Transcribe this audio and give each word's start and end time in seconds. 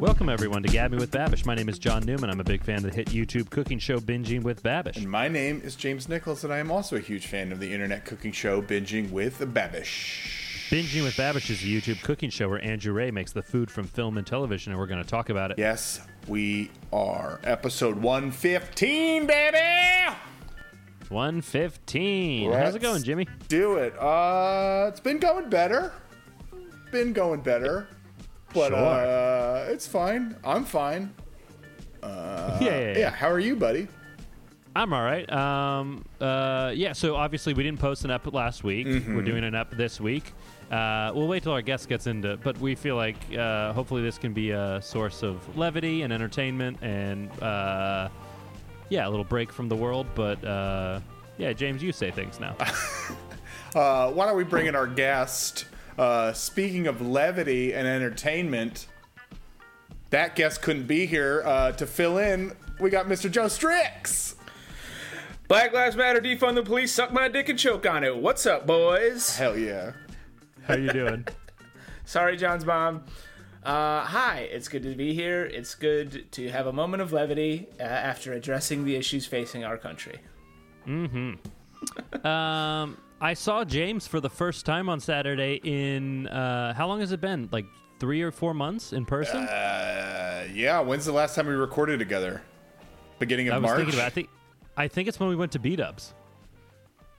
Welcome, 0.00 0.30
everyone, 0.30 0.62
to 0.62 0.68
Gabbing 0.70 0.98
with 0.98 1.10
Babish. 1.10 1.44
My 1.44 1.54
name 1.54 1.68
is 1.68 1.78
John 1.78 2.02
Newman. 2.06 2.30
I'm 2.30 2.40
a 2.40 2.44
big 2.44 2.64
fan 2.64 2.76
of 2.76 2.84
the 2.84 2.90
hit 2.90 3.08
YouTube 3.08 3.50
cooking 3.50 3.78
show 3.78 4.00
Binging 4.00 4.42
with 4.42 4.62
Babish. 4.62 4.96
And 4.96 5.10
my 5.10 5.28
name 5.28 5.60
is 5.62 5.76
James 5.76 6.08
Nichols, 6.08 6.42
and 6.42 6.50
I 6.50 6.56
am 6.56 6.70
also 6.70 6.96
a 6.96 7.00
huge 7.00 7.26
fan 7.26 7.52
of 7.52 7.60
the 7.60 7.70
internet 7.70 8.06
cooking 8.06 8.32
show 8.32 8.62
Binging 8.62 9.10
with 9.10 9.40
Babish. 9.40 10.70
Binging 10.70 11.02
with 11.02 11.16
Babish 11.16 11.50
is 11.50 11.62
a 11.62 11.66
YouTube 11.66 12.02
cooking 12.02 12.30
show 12.30 12.48
where 12.48 12.64
Andrew 12.64 12.94
Rea 12.94 13.10
makes 13.10 13.34
the 13.34 13.42
food 13.42 13.70
from 13.70 13.86
film 13.86 14.16
and 14.16 14.26
television, 14.26 14.72
and 14.72 14.80
we're 14.80 14.86
going 14.86 15.02
to 15.02 15.08
talk 15.08 15.28
about 15.28 15.50
it. 15.50 15.58
Yes, 15.58 16.00
we 16.26 16.70
are. 16.94 17.38
Episode 17.44 17.96
115, 17.96 19.26
baby! 19.26 19.58
115. 21.10 22.52
How's 22.52 22.74
it 22.74 22.80
going, 22.80 23.02
Jimmy? 23.02 23.28
Do 23.48 23.74
it. 23.74 23.92
Uh, 23.98 24.86
it's 24.88 25.00
been 25.00 25.18
going 25.18 25.50
better. 25.50 25.92
Been 26.90 27.12
going 27.12 27.42
better. 27.42 27.86
But 28.54 28.68
Sure. 28.68 28.76
uh, 28.76 29.66
it's 29.70 29.86
fine. 29.86 30.36
I'm 30.44 30.64
fine. 30.64 31.14
yeah, 32.02 32.58
yeah, 32.60 32.80
yeah. 32.92 32.98
Yeah, 32.98 33.10
how 33.10 33.30
are 33.30 33.38
you, 33.40 33.56
buddy? 33.56 33.88
I'm 34.74 34.92
all 34.92 35.02
right. 35.02 35.30
Um, 35.32 36.04
uh, 36.20 36.72
yeah, 36.74 36.92
so 36.92 37.16
obviously 37.16 37.54
we 37.54 37.62
didn't 37.64 37.80
post 37.80 38.04
an 38.04 38.10
up 38.10 38.32
last 38.32 38.62
week. 38.62 38.86
Mm-hmm. 38.86 39.16
We're 39.16 39.22
doing 39.22 39.42
an 39.44 39.54
up 39.54 39.76
this 39.76 40.00
week. 40.00 40.32
Uh, 40.70 41.10
we'll 41.14 41.26
wait 41.26 41.42
till 41.42 41.50
our 41.52 41.62
guest 41.62 41.88
gets 41.88 42.06
into 42.06 42.36
but 42.36 42.56
we 42.60 42.76
feel 42.76 42.94
like 42.94 43.16
uh, 43.36 43.72
hopefully 43.72 44.02
this 44.02 44.18
can 44.18 44.32
be 44.32 44.52
a 44.52 44.80
source 44.80 45.24
of 45.24 45.56
levity 45.58 46.02
and 46.02 46.12
entertainment 46.12 46.78
and, 46.80 47.28
uh, 47.42 48.08
yeah, 48.88 49.08
a 49.08 49.10
little 49.10 49.24
break 49.24 49.52
from 49.52 49.68
the 49.68 49.74
world. 49.74 50.06
But, 50.14 50.42
uh, 50.44 51.00
yeah, 51.38 51.52
James, 51.52 51.82
you 51.82 51.90
say 51.92 52.10
things 52.10 52.38
now. 52.40 52.56
Uh, 53.72 54.10
why 54.10 54.26
don't 54.26 54.36
we 54.36 54.42
bring 54.42 54.66
in 54.66 54.74
our 54.74 54.88
guest? 54.88 55.66
Uh, 56.00 56.32
speaking 56.32 56.86
of 56.86 57.02
levity 57.02 57.74
and 57.74 57.86
entertainment, 57.86 58.86
that 60.08 60.34
guest 60.34 60.62
couldn't 60.62 60.86
be 60.86 61.04
here 61.04 61.42
uh, 61.44 61.72
to 61.72 61.86
fill 61.86 62.16
in. 62.16 62.56
We 62.80 62.88
got 62.88 63.04
Mr. 63.04 63.30
Joe 63.30 63.48
Strix. 63.48 64.34
Black 65.46 65.74
Lives 65.74 65.96
Matter, 65.96 66.22
defund 66.22 66.54
the 66.54 66.62
police, 66.62 66.90
suck 66.90 67.12
my 67.12 67.28
dick 67.28 67.50
and 67.50 67.58
choke 67.58 67.86
on 67.86 68.02
it. 68.02 68.16
What's 68.16 68.46
up, 68.46 68.66
boys? 68.66 69.36
Hell 69.36 69.58
yeah. 69.58 69.92
How 70.62 70.76
you 70.76 70.90
doing? 70.90 71.26
Sorry, 72.06 72.38
John's 72.38 72.64
mom. 72.64 73.04
Uh, 73.62 74.00
hi, 74.00 74.48
it's 74.50 74.68
good 74.68 74.84
to 74.84 74.94
be 74.94 75.12
here. 75.12 75.44
It's 75.44 75.74
good 75.74 76.32
to 76.32 76.48
have 76.48 76.66
a 76.66 76.72
moment 76.72 77.02
of 77.02 77.12
levity 77.12 77.68
uh, 77.78 77.82
after 77.82 78.32
addressing 78.32 78.86
the 78.86 78.96
issues 78.96 79.26
facing 79.26 79.64
our 79.64 79.76
country. 79.76 80.18
Mm-hmm. 80.86 82.26
um, 82.26 82.96
I 83.20 83.34
saw 83.34 83.64
James 83.64 84.06
for 84.06 84.20
the 84.20 84.30
first 84.30 84.64
time 84.64 84.88
on 84.88 84.98
Saturday 85.00 85.60
in 85.62 86.26
uh, 86.28 86.72
how 86.74 86.86
long 86.88 87.00
has 87.00 87.12
it 87.12 87.20
been? 87.20 87.48
Like 87.52 87.66
three 87.98 88.22
or 88.22 88.30
four 88.30 88.54
months 88.54 88.92
in 88.92 89.04
person. 89.04 89.44
Uh, 89.46 90.46
yeah, 90.54 90.80
when's 90.80 91.04
the 91.04 91.12
last 91.12 91.34
time 91.34 91.46
we 91.46 91.52
recorded 91.52 91.98
together? 91.98 92.42
Beginning 93.18 93.48
of 93.48 93.54
I 93.54 93.58
was 93.58 93.62
March? 93.64 93.76
thinking 93.78 93.94
about. 93.94 94.06
I 94.06 94.10
think 94.10 94.28
I 94.76 94.88
think 94.88 95.08
it's 95.08 95.20
when 95.20 95.28
we 95.28 95.36
went 95.36 95.52
to 95.52 95.58
B 95.58 95.76
Dubs. 95.76 96.14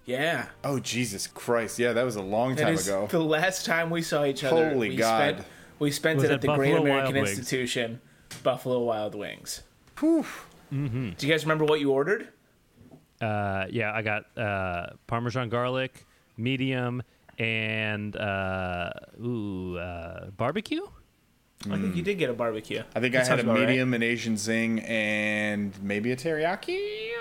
Yeah, 0.05 0.47
oh, 0.63 0.79
Jesus 0.79 1.27
Christ. 1.27 1.77
Yeah, 1.77 1.93
that 1.93 2.03
was 2.03 2.15
a 2.15 2.21
long 2.23 2.55
that 2.55 2.63
time 2.63 2.73
is 2.73 2.87
ago. 2.87 3.07
the 3.07 3.19
last 3.19 3.67
time 3.67 3.91
we 3.91 4.01
saw 4.01 4.25
each 4.25 4.43
other. 4.43 4.71
Holy 4.71 4.89
we 4.89 4.95
God. 4.95 5.35
Spent, 5.35 5.47
we 5.77 5.91
spent 5.91 6.15
Was 6.17 6.23
it 6.25 6.27
at 6.29 6.33
at 6.35 6.41
the 6.41 6.55
Great 6.55 6.71
American 6.75 6.89
Wild 6.89 7.13
Wings. 7.13 7.29
Institution, 7.29 8.01
Buffalo 8.41 8.79
Wild 8.79 9.13
Wings. 9.13 9.61
Whew. 9.99 10.25
Do 10.71 11.13
you 11.19 11.31
guys 11.31 11.43
remember 11.43 11.65
what 11.65 11.79
you 11.79 11.91
ordered? 11.91 12.29
Uh, 13.21 13.65
yeah, 13.69 13.91
I 13.93 14.01
got 14.01 14.37
uh, 14.37 14.87
Parmesan 15.07 15.49
garlic, 15.49 16.05
medium, 16.37 17.03
and 17.37 18.15
uh, 18.15 18.89
ooh, 19.23 19.77
uh, 19.77 20.31
barbecue. 20.31 20.81
I 21.69 21.77
think 21.77 21.95
you 21.95 22.01
did 22.01 22.17
get 22.17 22.29
a 22.29 22.33
barbecue. 22.33 22.81
I 22.95 22.99
think 22.99 23.13
That 23.13 23.25
I 23.25 23.25
had 23.25 23.25
a 23.25 23.25
sounds 23.27 23.41
about 23.43 23.57
right. 23.59 23.67
medium, 23.67 23.93
an 23.93 24.01
Asian 24.01 24.35
zing, 24.35 24.79
and 24.79 25.71
maybe 25.83 26.11
a 26.11 26.15
teriyaki? 26.15 27.11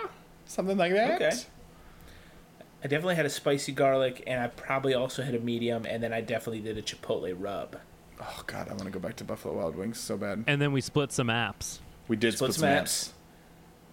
Something 0.46 0.78
like 0.78 0.92
that. 0.92 1.16
Okay. 1.20 1.30
I 2.82 2.88
definitely 2.88 3.16
had 3.16 3.26
a 3.26 3.30
spicy 3.30 3.72
garlic, 3.72 4.24
and 4.26 4.40
I 4.42 4.46
probably 4.46 4.94
also 4.94 5.22
had 5.22 5.34
a 5.34 5.38
medium, 5.40 5.84
and 5.84 6.02
then 6.02 6.14
I 6.14 6.22
definitely 6.22 6.60
did 6.60 6.78
a 6.78 6.82
chipotle 6.82 7.34
rub. 7.38 7.76
Oh, 8.18 8.42
God, 8.46 8.68
I 8.68 8.70
want 8.72 8.84
to 8.84 8.90
go 8.90 8.98
back 8.98 9.16
to 9.16 9.24
Buffalo 9.24 9.54
Wild 9.58 9.76
Wings 9.76 10.00
so 10.00 10.16
bad. 10.16 10.44
And 10.46 10.60
then 10.60 10.72
we 10.72 10.80
split 10.80 11.12
some 11.12 11.28
apps. 11.28 11.80
We 12.08 12.16
did 12.16 12.32
Split 12.34 12.54
split, 12.54 12.54
some 12.54 12.60
some 12.76 12.84
apps. 12.84 13.08
apps. 13.10 13.12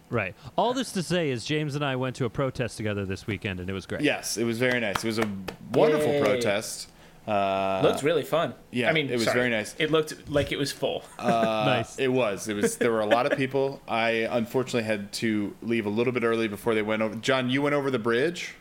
Right. 0.09 0.35
All 0.57 0.73
this 0.73 0.91
to 0.94 1.03
say 1.03 1.29
is 1.29 1.44
James 1.44 1.75
and 1.75 1.84
I 1.84 1.95
went 1.97 2.16
to 2.18 2.25
a 2.25 2.29
protest 2.29 2.78
together 2.78 3.06
this 3.06 3.28
weekend, 3.28 3.59
and 3.59 3.69
it 3.69 3.73
was 3.73 3.85
great. 3.85 4.01
Yes, 4.01 4.38
it 4.38 4.45
was 4.45 4.57
very 4.57 4.79
nice. 4.79 5.03
It 5.03 5.07
was 5.07 5.19
a 5.19 5.29
wonderful 5.73 6.13
Yay. 6.13 6.22
protest. 6.22 6.90
Uh, 7.28 7.81
Looked 7.84 8.03
really 8.03 8.23
fun. 8.23 8.53
yeah, 8.72 8.90
I 8.90 8.94
mean, 8.94 9.09
it 9.09 9.16
was 9.16 9.25
sorry. 9.25 9.35
very 9.38 9.50
nice. 9.50 9.75
It 9.78 9.91
looked 9.91 10.29
like 10.29 10.53
it 10.53 10.57
was 10.57 10.72
full. 10.72 11.03
nice. 11.19 12.00
It 12.00 12.07
was. 12.07 12.47
It 12.47 12.53
was. 12.56 12.78
There 12.78 12.90
were 12.90 13.01
a 13.01 13.06
lot 13.06 13.29
of 13.29 13.38
people. 13.38 13.81
I 13.85 14.09
unfortunately 14.31 14.84
had 14.84 15.12
to 15.13 15.53
leave 15.62 15.85
a 15.85 15.90
little 15.90 16.13
bit 16.13 16.24
early 16.24 16.47
before 16.47 16.74
they 16.74 16.81
went 16.84 17.01
over. 17.01 17.16
John, 17.16 17.50
you 17.50 17.62
went 17.62 17.75
over 17.75 17.91
the 17.91 18.00
bridge. 18.00 18.56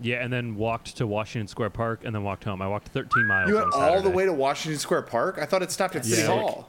yeah, 0.00 0.24
and 0.24 0.32
then 0.32 0.56
walked 0.56 0.96
to 0.96 1.06
Washington 1.06 1.46
Square 1.46 1.70
Park, 1.70 2.00
and 2.04 2.12
then 2.12 2.24
walked 2.24 2.42
home. 2.42 2.60
I 2.60 2.66
walked 2.66 2.88
13 2.88 3.26
miles. 3.28 3.48
You 3.48 3.58
on 3.58 3.70
went 3.70 3.74
all 3.76 4.02
the 4.02 4.10
way 4.10 4.24
to 4.24 4.32
Washington 4.32 4.80
Square 4.80 5.02
Park. 5.02 5.38
I 5.40 5.46
thought 5.46 5.62
it 5.62 5.70
stopped 5.70 5.94
at 5.94 6.04
City 6.04 6.22
Yeah. 6.22 6.26
Hall. 6.26 6.68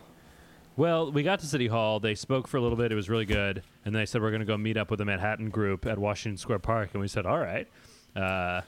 Well, 0.77 1.11
we 1.11 1.23
got 1.23 1.39
to 1.39 1.45
City 1.45 1.67
Hall. 1.67 1.99
They 1.99 2.15
spoke 2.15 2.47
for 2.47 2.57
a 2.57 2.61
little 2.61 2.77
bit. 2.77 2.91
It 2.91 2.95
was 2.95 3.09
really 3.09 3.25
good. 3.25 3.63
And 3.85 3.95
they 3.95 4.05
said 4.05 4.21
we're 4.21 4.31
going 4.31 4.41
to 4.41 4.45
go 4.45 4.57
meet 4.57 4.75
up 4.77 4.89
with 4.89 4.99
the 4.99 5.05
Manhattan 5.05 5.49
group 5.49 5.85
at 5.85 5.97
Washington 5.97 6.37
Square 6.37 6.59
Park. 6.59 6.89
And 6.93 7.01
we 7.01 7.07
said, 7.07 7.25
all 7.25 7.39
right. 7.39 7.67
Uh, 8.15 8.61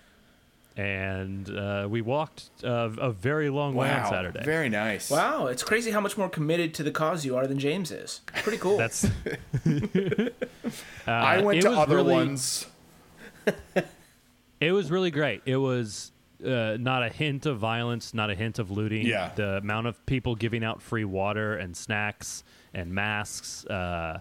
and 0.78 1.50
uh, 1.50 1.88
we 1.90 2.02
walked 2.02 2.50
uh, 2.64 2.90
a 3.00 3.12
very 3.12 3.50
long 3.50 3.74
way 3.74 3.90
on 3.92 4.08
Saturday. 4.10 4.44
very 4.44 4.70
nice. 4.70 5.10
wow, 5.10 5.48
it's 5.48 5.64
crazy 5.64 5.90
how 5.90 6.00
much 6.00 6.18
more 6.18 6.30
committed 6.30 6.76
to 6.76 6.84
the 6.84 6.92
cause 6.92 7.26
you 7.26 7.36
are 7.36 7.48
than 7.48 7.58
James 7.58 7.92
is. 7.92 8.22
Pretty 8.28 8.60
cool. 8.60 8.78
That's. 8.78 9.04
uh, 9.66 10.30
I 11.08 11.42
went 11.42 11.60
it 11.60 11.62
to 11.64 11.70
was 11.70 11.78
other 11.78 11.96
really- 11.96 12.14
ones. 12.14 12.68
It 14.60 14.72
was 14.72 14.90
really 14.90 15.12
great. 15.12 15.44
It 15.46 15.58
was 15.58 16.12
uh, 16.46 16.78
not 16.80 17.04
a 17.04 17.10
hint 17.10 17.46
of 17.46 17.58
violence, 17.60 18.14
not 18.14 18.30
a 18.30 18.36
hint 18.36 18.60
of 18.60 18.72
looting. 18.72 19.06
Yeah. 19.06 19.32
The 19.36 19.58
amount 19.58 19.88
of 19.88 20.06
people 20.06 20.36
giving 20.36 20.64
out 20.64 20.82
free 20.82 21.06
water 21.06 21.56
and 21.56 21.76
snacks 21.76 22.44
and 22.74 22.94
masks. 22.94 23.66
Uh, 23.66 24.20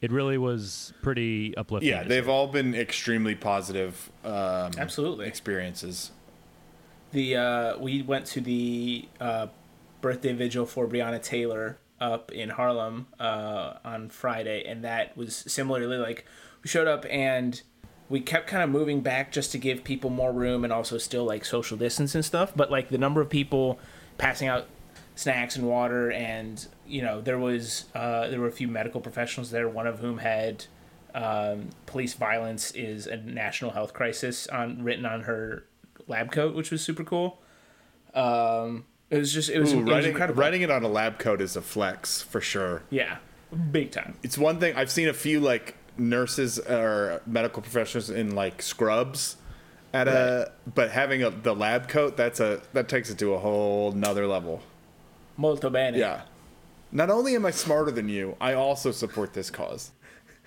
it 0.00 0.10
really 0.10 0.38
was 0.38 0.92
pretty 1.02 1.56
uplifting. 1.56 1.88
Yeah, 1.88 2.02
they've 2.02 2.28
all 2.28 2.48
been 2.48 2.74
extremely 2.74 3.36
positive 3.36 4.10
um, 4.24 4.72
Absolutely. 4.76 5.26
experiences. 5.28 6.10
the 7.12 7.36
uh, 7.36 7.78
we 7.78 8.02
went 8.02 8.26
to 8.26 8.40
the 8.40 9.08
uh, 9.20 9.46
birthday 10.00 10.32
vigil 10.32 10.66
for 10.66 10.88
Breonna 10.88 11.22
Taylor 11.22 11.78
up 12.00 12.32
in 12.32 12.48
Harlem 12.48 13.06
uh, 13.20 13.74
on 13.84 14.08
Friday, 14.08 14.64
and 14.66 14.82
that 14.82 15.16
was 15.16 15.36
similarly 15.36 15.98
like 15.98 16.24
we 16.64 16.68
showed 16.68 16.88
up 16.88 17.06
and 17.08 17.62
we 18.12 18.20
kept 18.20 18.46
kind 18.46 18.62
of 18.62 18.68
moving 18.68 19.00
back 19.00 19.32
just 19.32 19.52
to 19.52 19.58
give 19.58 19.82
people 19.84 20.10
more 20.10 20.34
room 20.34 20.64
and 20.64 20.72
also 20.72 20.98
still 20.98 21.24
like 21.24 21.46
social 21.46 21.78
distance 21.78 22.14
and 22.14 22.22
stuff. 22.22 22.52
But 22.54 22.70
like 22.70 22.90
the 22.90 22.98
number 22.98 23.22
of 23.22 23.30
people 23.30 23.78
passing 24.18 24.48
out 24.48 24.66
snacks 25.14 25.56
and 25.56 25.66
water, 25.66 26.12
and 26.12 26.64
you 26.86 27.00
know 27.00 27.22
there 27.22 27.38
was 27.38 27.86
uh, 27.94 28.28
there 28.28 28.38
were 28.38 28.48
a 28.48 28.52
few 28.52 28.68
medical 28.68 29.00
professionals 29.00 29.50
there, 29.50 29.66
one 29.66 29.86
of 29.86 30.00
whom 30.00 30.18
had 30.18 30.66
um, 31.14 31.70
police 31.86 32.12
violence 32.12 32.70
is 32.72 33.06
a 33.06 33.16
national 33.16 33.70
health 33.70 33.94
crisis 33.94 34.46
on 34.48 34.84
written 34.84 35.06
on 35.06 35.22
her 35.22 35.64
lab 36.06 36.30
coat, 36.30 36.54
which 36.54 36.70
was 36.70 36.82
super 36.82 37.04
cool. 37.04 37.40
Um, 38.12 38.84
it 39.08 39.16
was 39.16 39.32
just 39.32 39.48
it 39.48 39.58
was, 39.58 39.72
Ooh, 39.72 39.78
it 39.78 39.84
was 39.84 39.90
writing, 39.94 40.10
incredible. 40.10 40.38
writing 40.38 40.60
it 40.60 40.70
on 40.70 40.82
a 40.82 40.88
lab 40.88 41.18
coat 41.18 41.40
is 41.40 41.56
a 41.56 41.62
flex 41.62 42.20
for 42.20 42.42
sure. 42.42 42.82
Yeah, 42.90 43.16
big 43.70 43.90
time. 43.90 44.18
It's 44.22 44.36
one 44.36 44.60
thing 44.60 44.76
I've 44.76 44.90
seen 44.90 45.08
a 45.08 45.14
few 45.14 45.40
like 45.40 45.76
nurses 45.98 46.58
or 46.58 47.20
medical 47.26 47.62
professionals 47.62 48.10
in 48.10 48.34
like 48.34 48.62
scrubs 48.62 49.36
at 49.92 50.08
a 50.08 50.52
but 50.74 50.90
having 50.90 51.22
a 51.22 51.30
the 51.30 51.54
lab 51.54 51.88
coat 51.88 52.16
that's 52.16 52.40
a 52.40 52.62
that 52.72 52.88
takes 52.88 53.10
it 53.10 53.18
to 53.18 53.34
a 53.34 53.38
whole 53.38 53.92
nother 53.92 54.26
level. 54.26 54.62
Molto 55.36 55.70
bene. 55.70 55.98
Yeah. 55.98 56.22
Not 56.90 57.10
only 57.10 57.34
am 57.34 57.46
I 57.46 57.50
smarter 57.50 57.90
than 57.90 58.08
you, 58.08 58.36
I 58.40 58.52
also 58.52 58.90
support 58.90 59.32
this 59.32 59.50
cause. 59.50 59.92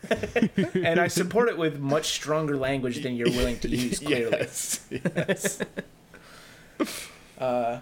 and 0.76 1.00
I 1.00 1.08
support 1.08 1.50
it 1.50 1.58
with 1.58 1.80
much 1.80 2.06
stronger 2.06 2.56
language 2.56 3.02
than 3.02 3.16
you're 3.16 3.32
willing 3.32 3.58
to 3.60 3.70
use. 3.70 4.00
Clearly. 4.06 4.38
Yes. 4.38 4.88
yes. 4.92 5.62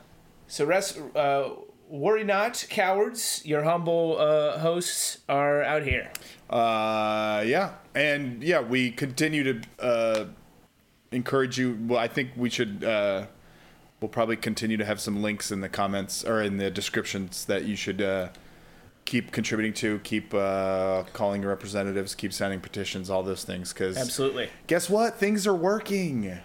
So 0.53 0.65
rest, 0.65 0.99
uh, 1.15 1.49
worry 1.89 2.23
not, 2.23 2.67
cowards. 2.69 3.41
Your 3.43 3.63
humble 3.63 4.17
uh, 4.19 4.59
hosts 4.59 5.17
are 5.27 5.63
out 5.63 5.81
here. 5.81 6.11
Uh, 6.49 7.43
yeah, 7.45 7.73
and 7.95 8.43
yeah, 8.43 8.59
we 8.61 8.91
continue 8.91 9.43
to 9.43 9.61
uh, 9.79 10.25
encourage 11.11 11.57
you. 11.57 11.77
Well, 11.87 11.99
I 11.99 12.07
think 12.07 12.31
we 12.35 12.49
should. 12.49 12.83
Uh, 12.83 13.25
we'll 14.01 14.09
probably 14.09 14.35
continue 14.35 14.77
to 14.77 14.85
have 14.85 14.99
some 14.99 15.21
links 15.21 15.51
in 15.51 15.61
the 15.61 15.69
comments 15.69 16.23
or 16.23 16.41
in 16.41 16.57
the 16.57 16.69
descriptions 16.69 17.45
that 17.45 17.65
you 17.65 17.75
should 17.75 18.01
uh, 18.01 18.29
keep 19.05 19.31
contributing 19.31 19.73
to. 19.73 19.99
Keep 19.99 20.33
uh, 20.33 21.03
calling 21.13 21.41
your 21.41 21.49
representatives. 21.49 22.13
Keep 22.13 22.33
signing 22.33 22.59
petitions. 22.59 23.09
All 23.09 23.23
those 23.23 23.43
things. 23.43 23.73
Because 23.73 23.97
Absolutely. 23.97 24.49
guess 24.67 24.89
what? 24.89 25.15
Things 25.15 25.47
are 25.47 25.55
working. 25.55 26.39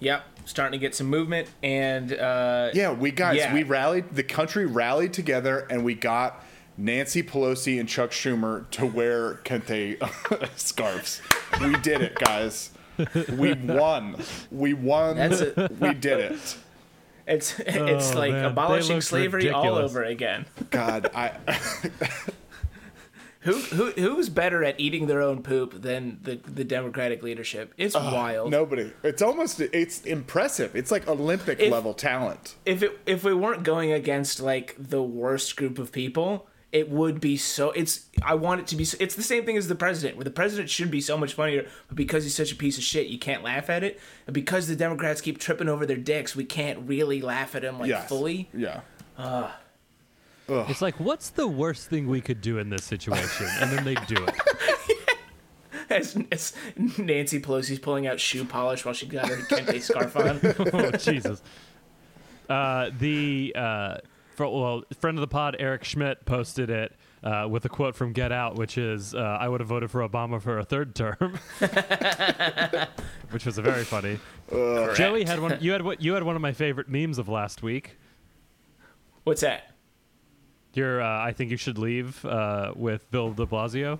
Yep. 0.00 0.22
Starting 0.44 0.78
to 0.78 0.78
get 0.78 0.94
some 0.94 1.08
movement 1.08 1.48
and 1.62 2.12
uh, 2.12 2.70
Yeah, 2.72 2.92
we 2.92 3.10
guys, 3.10 3.36
Yeah. 3.38 3.52
we 3.52 3.64
rallied. 3.64 4.14
The 4.14 4.22
country 4.22 4.64
rallied 4.64 5.12
together, 5.12 5.66
and 5.70 5.84
we 5.84 5.94
got 5.94 6.44
Nancy 6.78 7.22
Pelosi 7.24 7.78
and 7.80 7.88
Chuck 7.88 8.12
Schumer 8.12 8.70
to 8.70 8.86
wear 8.86 9.34
kente 9.44 9.98
scarves. 10.56 11.20
We 11.60 11.76
did 11.80 12.00
it, 12.02 12.14
guys. 12.14 12.70
We 13.36 13.52
won. 13.54 14.16
We 14.50 14.74
won. 14.74 15.16
That's 15.16 15.40
it. 15.40 15.56
We 15.80 15.92
did 15.94 16.20
it. 16.20 16.56
It's 17.26 17.58
it's 17.60 18.12
Oh, 18.14 18.18
like 18.18 18.32
man. 18.32 18.44
Abolishing 18.46 18.96
looked 18.96 19.06
slavery 19.08 19.50
all 19.50 19.74
over 19.74 20.02
again. 20.02 20.46
God, 20.70 21.10
I 21.14 21.32
Who 23.42 23.52
who 23.52 23.90
who's 23.92 24.28
better 24.28 24.64
at 24.64 24.80
eating 24.80 25.06
their 25.06 25.22
own 25.22 25.42
poop 25.42 25.80
than 25.82 26.18
the 26.22 26.36
the 26.36 26.64
Democratic 26.64 27.22
leadership? 27.22 27.72
It's 27.76 27.94
wild. 27.94 28.50
nobody. 28.50 28.92
It's 29.04 29.22
almost 29.22 29.60
it's 29.60 30.02
impressive. 30.02 30.74
It's 30.74 30.90
like 30.90 31.06
Olympic 31.06 31.60
If- 31.60 31.70
level 31.72 31.94
talent. 31.94 32.56
If 32.66 32.82
it 32.82 32.98
if 33.06 33.22
we 33.24 33.34
weren't 33.34 33.62
going 33.62 33.92
against 33.92 34.40
like 34.40 34.74
the 34.78 35.02
worst 35.02 35.56
group 35.56 35.78
of 35.78 35.92
people, 35.92 36.48
it 36.70 36.90
would 36.90 37.20
be 37.20 37.36
so. 37.36 37.70
It's 37.70 38.06
I 38.22 38.34
want 38.34 38.60
it 38.60 38.66
to 38.68 38.76
be. 38.76 38.84
so- 38.84 38.98
It's 39.00 39.14
the 39.14 39.22
same 39.22 39.44
thing 39.46 39.56
as 39.56 39.68
the 39.68 39.74
president, 39.74 40.16
where 40.16 40.24
the 40.24 40.30
president 40.30 40.68
should 40.70 40.90
be 40.90 41.00
so 41.00 41.16
much 41.16 41.34
funnier, 41.34 41.66
but 41.88 41.96
because 41.96 42.24
he's 42.24 42.34
such 42.34 42.52
a 42.52 42.56
piece 42.56 42.76
of 42.76 42.84
shit, 42.84 43.06
you 43.06 43.18
can't 43.18 43.42
laugh 43.42 43.70
at 43.70 43.82
it. 43.82 43.98
And 44.26 44.34
because 44.34 44.68
the 44.68 44.76
Democrats 44.76 45.20
keep 45.20 45.38
tripping 45.38 45.68
over 45.68 45.86
their 45.86 45.96
dicks, 45.96 46.36
we 46.36 46.44
can't 46.44 46.80
really 46.88 47.22
laugh 47.22 47.54
at 47.54 47.64
him 47.64 47.78
like 47.78 47.88
Yes. 47.88 48.08
fully. 48.08 48.50
Yeah. 48.52 48.80
It's 50.50 50.80
like, 50.80 50.98
what's 50.98 51.30
the 51.30 51.46
worst 51.46 51.88
thing 51.90 52.06
we 52.08 52.20
could 52.20 52.40
do 52.40 52.58
in 52.58 52.70
this 52.70 52.84
situation? 52.84 53.46
And 53.60 53.70
then 53.70 53.84
they 53.84 53.94
do 54.06 54.24
it. 54.24 54.34
As, 55.90 56.18
as 56.30 56.52
Nancy 56.98 57.40
Pelosi's 57.40 57.78
pulling 57.78 58.06
out 58.06 58.20
shoe 58.20 58.44
polish 58.44 58.84
while 58.84 58.92
she 58.92 59.06
got 59.06 59.26
her 59.26 59.36
kente 59.36 59.80
scarf 59.80 60.14
on. 60.16 60.38
oh 60.74 60.90
Jesus. 60.98 61.42
Uh, 62.46 62.90
the 62.98 63.54
uh, 63.56 63.96
for, 64.38 64.48
well, 64.48 64.82
friend 65.00 65.18
of 65.18 65.20
the 65.20 65.26
pod 65.28 65.56
Eric 65.58 65.82
Schmidt 65.82 66.24
posted 66.24 66.70
it 66.70 66.94
uh, 67.24 67.46
with 67.50 67.64
a 67.64 67.68
quote 67.68 67.96
from 67.96 68.12
Get 68.12 68.30
Out, 68.30 68.56
which 68.56 68.78
is, 68.78 69.12
uh, 69.12 69.18
"I 69.18 69.48
would 69.48 69.58
have 69.60 69.68
voted 69.68 69.90
for 69.90 70.08
Obama 70.08 70.40
for 70.40 70.60
a 70.60 70.64
third 70.64 70.94
term," 70.94 71.38
which 73.30 73.44
was 73.44 73.58
a 73.58 73.62
very 73.62 73.82
funny. 73.82 74.20
Joey 74.94 75.24
had 75.24 75.40
one. 75.40 75.58
You 75.60 75.72
had 75.72 75.82
what? 75.82 76.00
You 76.00 76.14
had 76.14 76.22
one 76.22 76.36
of 76.36 76.40
my 76.40 76.52
favorite 76.52 76.88
memes 76.88 77.18
of 77.18 77.28
last 77.28 77.62
week. 77.64 77.98
What's 79.24 79.40
that? 79.40 79.72
Your, 80.74 81.02
uh, 81.02 81.24
I 81.24 81.32
think 81.32 81.50
you 81.50 81.56
should 81.56 81.76
leave 81.76 82.24
uh, 82.24 82.72
with 82.76 83.10
Bill 83.10 83.32
De 83.32 83.44
Blasio. 83.44 83.98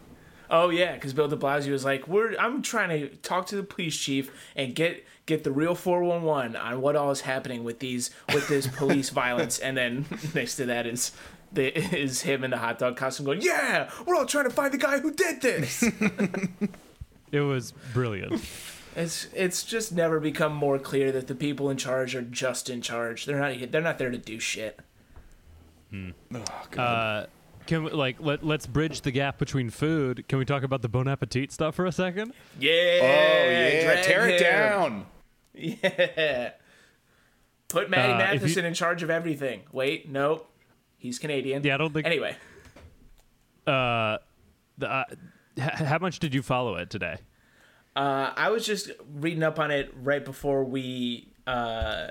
Oh 0.51 0.71
yeah, 0.71 0.95
because 0.95 1.13
Bill 1.13 1.29
De 1.29 1.37
Blasio 1.37 1.73
was 1.73 1.85
like, 1.85 2.09
"We're 2.09 2.37
I'm 2.39 2.63
trying 2.63 2.89
to 2.91 3.09
talk 3.17 3.47
to 3.47 3.57
the 3.57 3.63
police 3.63 3.97
chief 3.99 4.31
and 4.57 4.75
get 4.75 5.05
get 5.27 5.45
the 5.45 5.53
real 5.53 5.75
411 5.75 6.57
on 6.57 6.81
what 6.81 6.97
all 6.97 7.11
is 7.11 7.23
happening 7.23 7.65
with 7.65 7.81
these 7.81 8.11
with 8.33 8.49
this 8.49 8.67
police 8.77 9.11
violence." 9.11 9.59
And 9.59 9.77
then 9.77 10.07
next 10.35 10.57
to 10.57 10.67
that 10.67 10.87
is 10.87 11.13
the 11.53 11.77
is 11.97 12.23
him 12.23 12.45
in 12.45 12.51
the 12.51 12.59
hot 12.59 12.79
dog 12.79 12.97
costume 12.97 13.27
going, 13.27 13.43
"Yeah, 13.43 13.91
we're 14.07 14.15
all 14.15 14.27
trying 14.27 14.45
to 14.45 14.51
find 14.51 14.73
the 14.73 14.79
guy 14.79 14.99
who 15.01 15.13
did 15.13 15.41
this." 15.41 15.85
It 17.31 17.41
was 17.41 17.73
brilliant. 17.93 18.43
it's 18.97 19.29
it's 19.35 19.63
just 19.63 19.93
never 19.93 20.19
become 20.19 20.55
more 20.55 20.79
clear 20.79 21.13
that 21.13 21.27
the 21.27 21.35
people 21.35 21.69
in 21.69 21.77
charge 21.77 22.15
are 22.15 22.23
just 22.23 22.71
in 22.71 22.81
charge. 22.81 23.27
They're 23.27 23.39
not 23.39 23.71
they're 23.71 23.83
not 23.83 23.99
there 23.99 24.11
to 24.11 24.17
do 24.17 24.39
shit. 24.39 24.81
Oh, 25.93 26.13
God. 26.71 26.79
Uh, 26.79 27.27
can 27.69 27.85
we, 27.85 27.91
like 27.93 28.17
let 28.21 28.45
let's 28.45 28.67
bridge 28.67 29.03
the 29.03 29.13
gap 29.13 29.39
between 29.39 29.71
food? 29.71 30.27
Can 30.29 30.39
we 30.41 30.45
talk 30.45 30.65
about 30.65 30.83
the 30.83 30.89
Bon 30.89 31.07
Appetit 31.07 31.53
stuff 31.53 31.77
for 31.77 31.87
a 31.87 31.93
second? 31.93 32.33
Yeah. 32.59 32.71
oh 32.73 33.05
yeah, 33.51 33.85
drag 33.85 34.05
tear 34.05 34.29
it 34.29 34.41
him. 34.41 34.51
down. 34.51 35.07
Yeah. 35.55 36.51
Put 37.69 37.91
Matty 37.91 38.13
Uh, 38.13 38.17
if 38.17 38.35
you- 38.35 38.41
Matheson 38.41 38.65
in 38.65 38.75
charge 38.75 39.03
of 39.03 39.11
everything. 39.11 39.63
Wait, 39.73 40.09
nope. 40.09 40.51
He's 40.97 41.19
Canadian. 41.19 41.63
Yeah, 41.63 41.75
I 41.75 41.77
don't 41.79 41.93
think. 41.93 42.07
Anyway, 42.07 42.35
Uh, 43.67 44.19
the, 44.79 44.91
uh, 44.91 45.05
h- 45.59 45.65
how 45.87 45.99
much 45.99 46.19
did 46.19 46.35
you 46.35 46.43
follow 46.43 46.77
it 46.77 46.91
today? 46.91 47.17
uh, 47.97 48.33
I 48.37 48.49
was 48.51 48.65
just 48.65 48.91
reading 49.15 49.43
up 49.43 49.59
on 49.59 49.71
it 49.71 49.93
right 50.03 50.25
before 50.25 50.65
we 50.65 51.29
uh, 51.47 52.09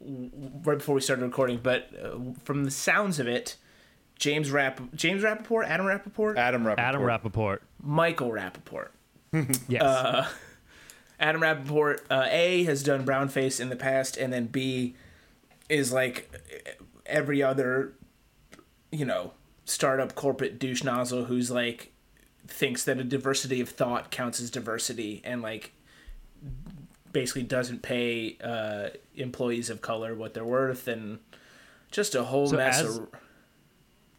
right 0.00 0.78
before 0.78 0.94
we 0.94 1.00
started 1.00 1.24
recording, 1.24 1.60
but 1.62 1.90
uh, 2.02 2.18
from 2.44 2.64
the 2.64 2.70
sounds 2.70 3.18
of 3.18 3.26
it, 3.26 3.56
James 4.20 4.50
Rapp 4.50 4.80
James 4.94 5.22
Rappaport, 5.24 5.64
Adam 5.66 5.86
Rapoport, 5.86 6.36
Adam 6.38 6.64
Rapoport. 6.66 6.86
Adam 6.88 7.02
Rapoport. 7.02 7.62
Michael 7.82 8.30
Rapaport. 8.30 8.88
Yes. 9.68 10.30
Adam 11.18 11.42
Rapoport, 11.42 12.04
uh, 12.10 12.26
A, 12.30 12.64
has 12.64 12.82
done 12.82 13.04
brownface 13.04 13.60
in 13.60 13.68
the 13.68 13.76
past, 13.76 14.16
and 14.16 14.32
then 14.32 14.46
B, 14.46 14.94
is 15.68 15.92
like 15.92 16.30
every 17.06 17.42
other, 17.42 17.92
you 18.90 19.04
know, 19.04 19.32
startup 19.66 20.14
corporate 20.14 20.58
douche 20.58 20.82
nozzle 20.82 21.26
who's 21.26 21.50
like, 21.50 21.92
thinks 22.46 22.84
that 22.84 22.98
a 22.98 23.04
diversity 23.04 23.60
of 23.60 23.68
thought 23.68 24.10
counts 24.10 24.40
as 24.40 24.50
diversity 24.50 25.20
and 25.24 25.40
like 25.42 25.72
basically 27.12 27.42
doesn't 27.42 27.82
pay 27.82 28.36
uh, 28.42 28.88
employees 29.14 29.70
of 29.70 29.80
color 29.82 30.14
what 30.14 30.32
they're 30.34 30.44
worth 30.44 30.88
and 30.88 31.18
just 31.92 32.14
a 32.14 32.24
whole 32.24 32.46
So 32.48 32.56
mess 32.56 32.80
as- 32.80 32.98
of. 32.98 33.08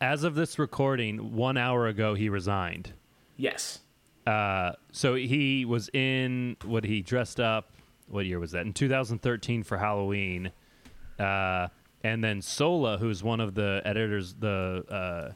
As 0.01 0.23
of 0.23 0.33
this 0.33 0.57
recording, 0.57 1.35
one 1.35 1.57
hour 1.57 1.87
ago 1.87 2.15
he 2.15 2.27
resigned. 2.27 2.93
Yes. 3.37 3.79
Uh, 4.25 4.71
so 4.91 5.13
he 5.15 5.63
was 5.63 5.89
in 5.93 6.57
what 6.65 6.83
he 6.83 7.01
dressed 7.01 7.39
up. 7.39 7.69
What 8.07 8.25
year 8.25 8.39
was 8.39 8.51
that? 8.51 8.65
In 8.65 8.73
2013 8.73 9.63
for 9.63 9.77
Halloween. 9.77 10.51
Uh, 11.19 11.67
and 12.03 12.23
then 12.23 12.41
Sohla, 12.41 12.97
who's 12.99 13.23
one 13.23 13.39
of 13.39 13.53
the 13.53 13.81
editors, 13.85 14.33
the 14.39 14.83
uh, 14.89 15.33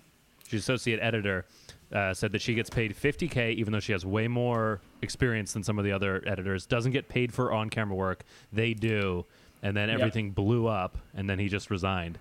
she's 0.47 0.61
associate 0.61 0.99
editor, 0.99 1.45
uh, 1.93 2.13
said 2.15 2.31
that 2.31 2.41
she 2.41 2.55
gets 2.55 2.69
paid 2.71 2.95
50k, 2.95 3.53
even 3.53 3.71
though 3.71 3.79
she 3.79 3.91
has 3.91 4.03
way 4.03 4.27
more 4.27 4.81
experience 5.03 5.53
than 5.53 5.63
some 5.63 5.77
of 5.77 5.85
the 5.85 5.91
other 5.91 6.23
editors. 6.25 6.65
Doesn't 6.65 6.91
get 6.91 7.07
paid 7.07 7.31
for 7.31 7.53
on-camera 7.53 7.95
work. 7.95 8.23
They 8.51 8.73
do, 8.73 9.25
and 9.61 9.77
then 9.77 9.89
Yep. 9.89 9.99
everything 9.99 10.31
blew 10.31 10.65
up, 10.65 10.97
and 11.13 11.29
then 11.29 11.37
he 11.37 11.47
just 11.49 11.69
resigned. 11.69 12.17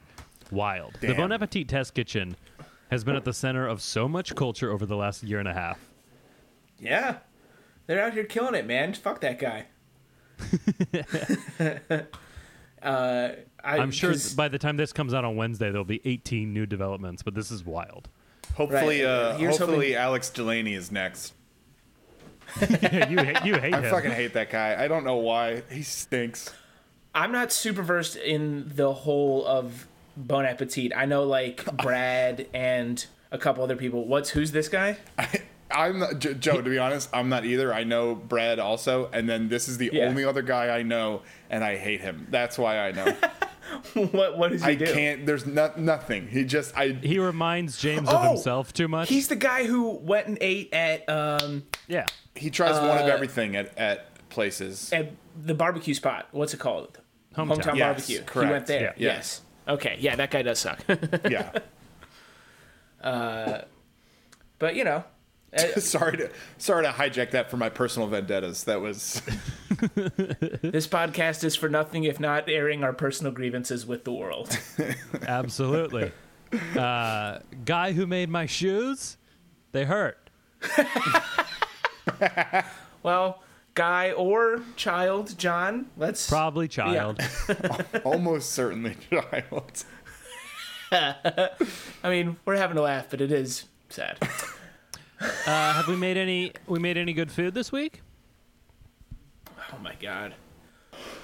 Wild. 0.55 0.95
The 1.01 1.09
Damn. 1.09 1.17
Bon 1.17 1.33
Appetit 1.33 1.69
Test 1.69 1.93
Kitchen 1.95 2.37
has 2.91 3.05
been 3.05 3.17
at 3.17 3.25
the 3.25 3.33
center 3.33 3.67
of 3.67 3.83
so 3.83 4.09
much 4.09 4.35
culture 4.35 4.71
over 4.71 4.87
the 4.87 4.97
last 4.97 5.23
year 5.23 5.39
and 5.39 5.49
a 5.49 5.53
half. 5.55 5.79
Yeah. 6.79 7.19
They're 7.87 8.03
out 8.05 8.13
here 8.15 8.25
killing 8.25 8.55
it, 8.55 8.67
man. 8.67 8.95
Fuck 8.95 9.21
that 9.21 9.39
guy. 9.39 9.67
uh, 12.83 13.29
I, 13.63 13.79
I'm 13.79 13.91
sure 13.91 14.11
'cause- 14.11 14.35
by 14.35 14.49
the 14.49 14.59
time 14.59 14.77
this 14.77 14.93
comes 14.93 15.15
out 15.15 15.25
on 15.25 15.37
Wednesday, 15.37 15.71
there'll 15.71 15.85
be 15.85 16.01
18 16.05 16.53
new 16.53 16.67
developments, 16.67 17.23
but 17.23 17.35
this 17.35 17.51
is 17.51 17.65
wild. 17.65 18.09
Hopefully, 18.55 19.03
Right. 19.03 19.09
uh, 19.11 19.39
hopefully 19.39 19.77
hoping- 19.93 19.95
Alex 19.95 20.31
Delany 20.31 20.75
is 20.75 20.93
next. 20.93 21.35
yeah, 22.61 23.09
you 23.09 23.19
hate, 23.19 23.45
you 23.45 23.55
hate 23.59 23.75
I 23.75 23.81
him. 23.81 23.91
fucking 23.91 24.11
hate 24.13 24.35
that 24.35 24.51
guy. 24.51 24.83
I 24.83 24.87
don't 24.87 25.03
know 25.05 25.17
why. 25.17 25.63
He 25.71 25.83
stinks. 25.83 26.53
I'm 27.15 27.33
not 27.33 27.53
super 27.53 27.83
versed 27.83 28.17
in 28.17 28.71
the 28.75 28.93
whole 28.93 29.45
of 29.47 29.89
Bon 30.17 30.45
Appetit. 30.45 30.93
I 30.97 31.07
know 31.07 31.25
like 31.25 31.65
Brad 31.83 32.47
and 32.55 33.05
a 33.31 33.39
couple 33.39 33.63
other 33.65 33.77
people. 33.77 34.07
What's 34.07 34.31
who's 34.31 34.53
this 34.53 34.69
guy? 34.69 34.97
I'm 35.71 35.99
not, 35.99 36.19
J- 36.21 36.35
Joe. 36.35 36.61
To 36.61 36.71
be 36.71 36.79
honest, 36.79 37.09
I'm 37.13 37.29
not 37.29 37.45
either. 37.45 37.75
I 37.75 37.83
know 37.85 38.15
Brad 38.15 38.59
also, 38.59 39.09
and 39.13 39.29
then 39.29 39.49
this 39.49 39.67
is 39.69 39.79
the 39.79 39.91
Yeah. 39.93 40.05
only 40.07 40.25
other 40.25 40.43
guy 40.43 40.69
I 40.77 40.83
know, 40.83 41.23
and 41.51 41.65
I 41.65 41.77
hate 41.77 42.01
him. 42.01 42.27
That's 42.31 42.59
why 42.59 42.79
I 42.79 42.93
know. 42.93 43.17
what 44.13 44.39
what 44.39 44.53
does 44.53 44.63
he 44.63 44.71
I 44.71 44.75
do? 44.75 44.85
can't. 44.87 45.27
There's 45.27 45.47
not 45.47 45.81
nothing. 45.81 46.29
He 46.29 46.45
just. 46.45 46.77
I. 46.77 46.89
he 46.91 47.19
reminds 47.19 47.79
James 47.81 48.09
Oh, 48.09 48.17
of 48.17 48.25
himself 48.29 48.73
too 48.73 48.87
much. 48.89 49.09
He's 49.09 49.27
the 49.29 49.37
guy 49.37 49.65
who 49.65 49.91
went 49.97 50.27
and 50.29 50.39
ate 50.41 50.73
at 50.73 51.09
um 51.09 51.65
yeah. 51.89 52.07
He 52.37 52.51
tries 52.51 52.79
one 52.79 52.99
of 52.99 53.07
Uh, 53.07 53.13
everything 53.13 53.57
at 53.57 53.77
at 53.77 54.29
places. 54.29 54.93
at 54.93 55.13
the 55.37 55.55
barbecue 55.55 55.95
spot. 55.95 56.29
What's 56.31 56.55
it 56.55 56.61
called? 56.61 56.99
Hometown. 57.37 57.75
Yes, 57.77 57.79
barbecue. 57.79 58.19
He 58.19 58.25
correct. 58.25 58.53
went 58.53 58.67
there. 58.67 58.95
Yeah. 58.97 59.15
Yes. 59.15 59.41
Okay. 59.69 59.97
Yeah, 60.01 60.17
that 60.17 60.31
guy 60.31 60.43
does 60.43 60.59
suck. 60.59 60.81
yeah. 61.31 61.61
but 63.01 64.75
you 64.75 64.85
know, 64.85 65.05
uh, 65.59 65.81
sorry 65.81 66.17
to 66.17 66.31
sorry 66.59 66.85
to 66.85 66.91
hijack 66.91 67.31
that 67.31 67.51
for 67.51 67.57
my 67.57 67.69
personal 67.69 68.09
vendettas. 68.09 68.65
That 68.65 68.81
was. 68.81 69.23
this 69.95 70.87
podcast 70.89 71.45
is 71.45 71.55
for 71.55 71.69
nothing 71.69 72.05
if 72.05 72.19
not 72.19 72.49
airing 72.49 72.83
our 72.83 72.93
personal 72.93 73.33
grievances 73.33 73.87
with 73.87 74.05
the 74.05 74.13
world. 74.13 74.59
Absolutely. 75.27 76.11
uh, 76.77 77.39
guy 77.65 77.93
who 77.93 78.07
made 78.07 78.29
my 78.29 78.47
shoes, 78.47 79.17
they 79.73 79.85
hurt. 79.85 80.19
well, 83.03 83.44
guy 83.75 84.13
or 84.13 84.63
child, 84.77 85.37
John. 85.39 85.87
Let's 85.97 86.29
Probably 86.29 86.69
child. 86.69 87.21
almost 88.05 88.53
certainly 88.53 88.97
child. 89.11 89.85
I 90.93 91.51
mean, 92.05 92.37
we're 92.45 92.57
having 92.57 92.77
a 92.77 92.83
laugh, 92.83 93.07
but 93.11 93.21
it 93.21 93.33
is 93.33 93.65
sad. 93.89 94.19
Uh, 95.47 95.73
have 95.73 95.89
we 95.89 95.97
made 95.97 96.19
any? 96.19 96.53
We 96.67 96.81
made 96.81 96.99
any 96.99 97.15
good 97.15 97.31
food 97.31 97.55
this 97.55 97.71
week? 97.73 98.03
Oh 99.73 99.79
my 99.81 99.95
god. 99.95 100.35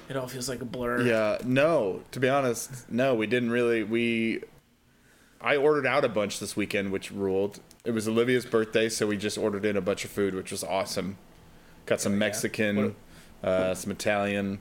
It 0.09 0.17
all 0.17 0.29
feels 0.29 0.49
like 0.49 0.63
a 0.63 0.65
blur. 0.65 1.03
Yeah, 1.03 1.39
no. 1.45 2.03
To 2.13 2.21
be 2.21 2.29
honest, 2.29 2.89
no. 2.89 3.15
We 3.15 3.27
didn't 3.27 3.51
really. 3.51 3.83
We 3.83 4.43
I 5.41 5.57
ordered 5.57 5.87
out 5.87 6.05
a 6.05 6.09
bunch 6.09 6.39
this 6.39 6.57
weekend, 6.57 6.93
which 6.93 7.11
ruled. 7.11 7.61
It 7.85 7.91
was 7.91 8.09
Olivia's 8.09 8.47
birthday, 8.47 8.89
so 8.89 9.07
we 9.07 9.17
just 9.17 9.37
ordered 9.37 9.65
in 9.65 9.77
a 9.77 9.81
bunch 9.81 10.05
of 10.05 10.11
food, 10.11 10.35
which 10.35 10.51
was 10.51 10.63
awesome. 10.63 11.19
Got 11.91 12.01
some 12.01 12.13
yeah. 12.13 12.19
Mexican, 12.19 12.95
uh, 13.43 13.75
some 13.75 13.91
Italian, 13.91 14.61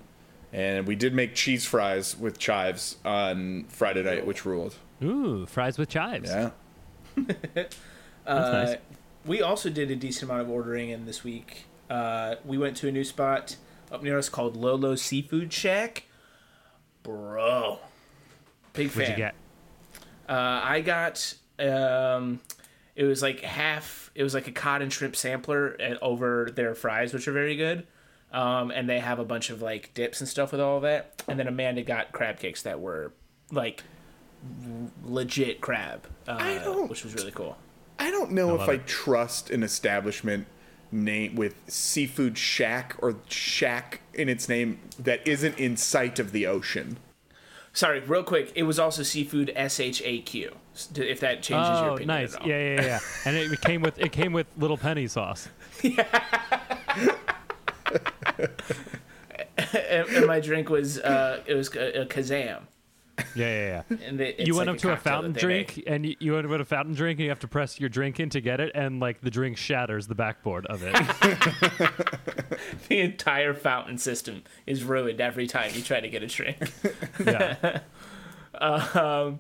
and 0.52 0.88
we 0.88 0.96
did 0.96 1.14
make 1.14 1.36
cheese 1.36 1.64
fries 1.64 2.18
with 2.18 2.40
chives 2.40 2.98
on 3.06 3.66
Friday 3.70 4.02
night, 4.02 4.26
which 4.26 4.46
ruled. 4.46 4.76
Ooh, 5.04 5.46
fries 5.46 5.78
with 5.78 5.90
chives. 5.90 6.30
Yeah. 6.30 6.50
That's 7.54 7.76
Uh, 8.26 8.52
nice. 8.66 8.78
We 9.26 9.44
also 9.44 9.70
did 9.70 9.92
a 9.92 9.96
decent 9.96 10.32
amount 10.32 10.42
of 10.48 10.50
ordering 10.50 10.90
in 10.90 11.06
this 11.06 11.24
week. 11.24 11.66
Uh, 11.88 12.36
we 12.44 12.58
went 12.58 12.76
to 12.78 12.88
a 12.88 12.92
new 12.92 13.04
spot 13.04 13.58
up 13.92 14.02
near 14.02 14.18
us 14.18 14.28
called 14.28 14.58
Lolo 14.58 14.96
Seafood 14.96 15.54
Shack. 15.54 16.06
Bro, 17.04 17.78
big 18.74 18.90
fan. 18.90 19.02
What'd 19.02 19.10
you 19.18 19.24
get? 19.24 19.36
Uh, 20.28 20.62
I 20.64 20.82
got 20.82 21.34
um, 21.60 22.40
it 23.00 23.06
was 23.06 23.22
like 23.22 23.39
half. 23.39 24.12
It 24.13 24.24
was 24.24 24.34
like 24.34 24.50
a 24.50 24.51
cod 24.51 24.82
and 24.82 24.91
shrimp 24.91 25.15
sampler 25.15 25.70
and 25.70 25.98
over 26.01 26.50
their 26.53 26.75
fries, 26.75 27.13
which 27.13 27.29
are 27.29 27.32
very 27.32 27.56
good. 27.56 27.88
Um, 28.34 28.72
and 28.72 28.89
they 28.89 29.00
have 29.00 29.20
a 29.20 29.24
bunch 29.24 29.50
of 29.50 29.62
like 29.62 29.94
dips 29.94 30.20
and 30.20 30.27
stuff 30.27 30.51
with 30.51 30.60
all 30.60 30.75
of 30.75 30.84
that. 30.84 31.24
And 31.29 31.39
then 31.39 31.48
Amanda 31.48 31.82
got 31.82 32.12
crab 32.12 32.39
cakes 32.39 32.62
that 32.63 32.82
were 32.82 33.13
like 33.53 33.84
legit 35.06 35.62
crab, 35.62 36.08
uh, 36.27 36.38
I 36.39 36.56
don't- 36.60 36.89
which 36.89 37.06
was 37.06 37.13
really 37.15 37.32
cool. 37.32 37.58
I 37.98 38.12
don't 38.12 38.32
know 38.32 38.53
if 38.56 38.60
love 38.62 38.70
I 38.70 38.74
it. 38.74 38.88
trust 38.88 39.50
an 39.50 39.63
establishment 39.63 40.46
name 40.91 41.36
with 41.36 41.56
seafood 41.68 42.38
shack 42.38 42.96
or 43.00 43.15
shack 43.29 44.01
in 44.13 44.27
its 44.27 44.50
name 44.50 44.79
that 45.00 45.25
isn't 45.27 45.58
in 45.58 45.77
sight 45.77 46.20
of 46.20 46.32
the 46.34 46.46
ocean. 46.48 46.98
Sorry, 47.80 48.02
real 48.02 48.24
quick. 48.24 48.52
It 48.56 48.64
was 48.64 48.78
also 48.78 49.04
seafood 49.04 49.54
S 49.56 49.80
H 49.80 50.02
A 50.04 50.20
Q. 50.20 50.54
If 50.98 51.22
that 51.22 51.42
changes 51.42 51.80
your 51.80 51.92
Oh, 51.92 51.94
opinion 51.94 52.08
nice. 52.08 52.36
at 52.36 52.42
all. 52.42 52.48
Yeah, 52.50 52.76
yeah, 52.76 52.82
yeah. 52.82 53.00
and 53.24 53.38
it 53.38 53.62
came 53.62 53.82
with 53.82 53.98
it 53.98 54.12
came 54.12 54.34
with 54.34 54.48
little 54.58 54.76
penny 54.76 55.08
sauce. 55.08 55.48
and, 55.82 56.06
and 60.10 60.28
my 60.28 60.42
drink 60.42 60.70
was 60.70 61.00
uh, 61.00 61.42
it 61.46 61.54
was 61.54 61.74
a, 61.74 62.02
a 62.02 62.06
Kazam. 62.06 62.64
Yeah, 63.36 63.46
yeah, 63.46 63.84
yeah. 63.90 63.98
And 64.08 64.22
it, 64.22 64.36
it's 64.40 64.48
you 64.48 64.56
went 64.56 64.68
like 64.68 64.76
up 64.76 64.82
to 64.82 64.88
a 64.90 64.96
cocktail 64.96 65.14
fountain 65.14 65.34
drink 65.34 65.78
make. 65.78 65.90
and 65.90 66.06
you, 66.06 66.16
you 66.20 66.34
went 66.34 66.48
to 66.48 66.54
a 66.54 66.66
fountain 66.66 66.94
drink 66.94 67.20
and 67.20 67.26
you 67.26 67.30
have 67.30 67.40
to 67.40 67.48
press 67.48 67.80
your 67.80 67.90
drink 67.90 68.20
in 68.20 68.30
to 68.32 68.42
get 68.42 68.60
it 68.60 68.72
and 68.76 69.00
like 69.00 69.22
the 69.22 69.30
drink 69.30 69.58
shatters 69.58 70.08
the 70.08 70.16
backboard 70.16 70.66
of 70.68 70.82
it. 70.84 70.96
The 72.90 73.00
entire 73.00 73.54
fountain 73.54 73.98
system 73.98 74.44
is 74.66 74.84
ruined 74.84 75.22
every 75.22 75.48
time 75.48 75.72
you 75.74 75.82
try 75.82 76.00
to 76.00 76.10
get 76.10 76.24
a 76.24 76.28
drink. 76.28 76.58
yeah. 77.24 77.80
um, 78.60 79.40